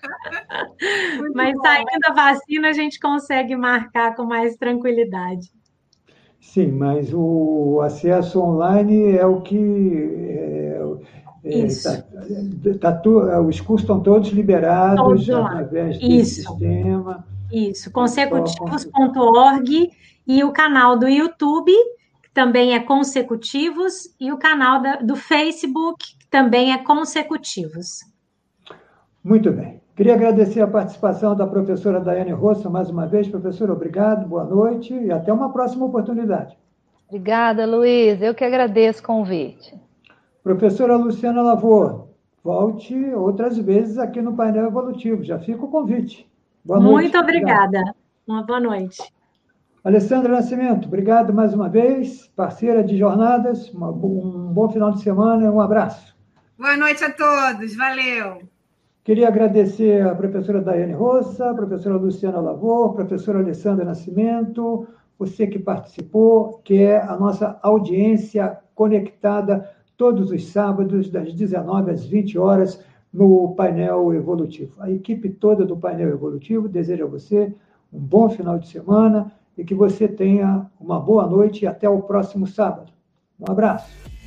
[1.34, 5.50] Mas saindo a vacina, a gente consegue marcar com mais tranquilidade.
[6.40, 9.56] Sim, mas o acesso online é o que.
[9.56, 10.80] É,
[11.44, 11.66] é,
[12.80, 16.42] tá, tá, os cursos estão todos liberados todos através Isso.
[16.42, 17.24] sistema.
[17.50, 19.90] Isso, consecutivos.org
[20.26, 21.72] e o canal do YouTube,
[22.22, 28.00] que também é consecutivos, e o canal da, do Facebook, que também é consecutivos.
[29.24, 29.80] Muito bem.
[29.98, 33.26] Queria agradecer a participação da professora Daiane Rossa mais uma vez.
[33.26, 36.56] Professora, obrigado, boa noite e até uma próxima oportunidade.
[37.08, 38.22] Obrigada, Luiz.
[38.22, 39.74] Eu que agradeço o convite.
[40.40, 42.10] Professora Luciana Lavor,
[42.44, 45.24] volte outras vezes aqui no painel evolutivo.
[45.24, 46.30] Já fica o convite.
[46.64, 46.92] Boa noite.
[46.92, 47.82] Muito obrigada.
[48.24, 49.02] Uma boa noite.
[49.82, 53.68] Alessandra Nascimento, obrigado mais uma vez, parceira de jornadas.
[53.70, 56.16] Uma, um bom final de semana e um abraço.
[56.56, 57.74] Boa noite a todos.
[57.74, 58.57] Valeu.
[59.08, 64.86] Queria agradecer a professora Daiane Rossa, a professora Luciana Lavor, a professora Alessandra Nascimento,
[65.18, 72.04] você que participou, que é a nossa audiência conectada todos os sábados, das 19 às
[72.04, 74.74] 20 horas, no painel evolutivo.
[74.78, 77.50] A equipe toda do painel evolutivo deseja a você
[77.90, 82.02] um bom final de semana e que você tenha uma boa noite e até o
[82.02, 82.92] próximo sábado.
[83.40, 84.17] Um abraço.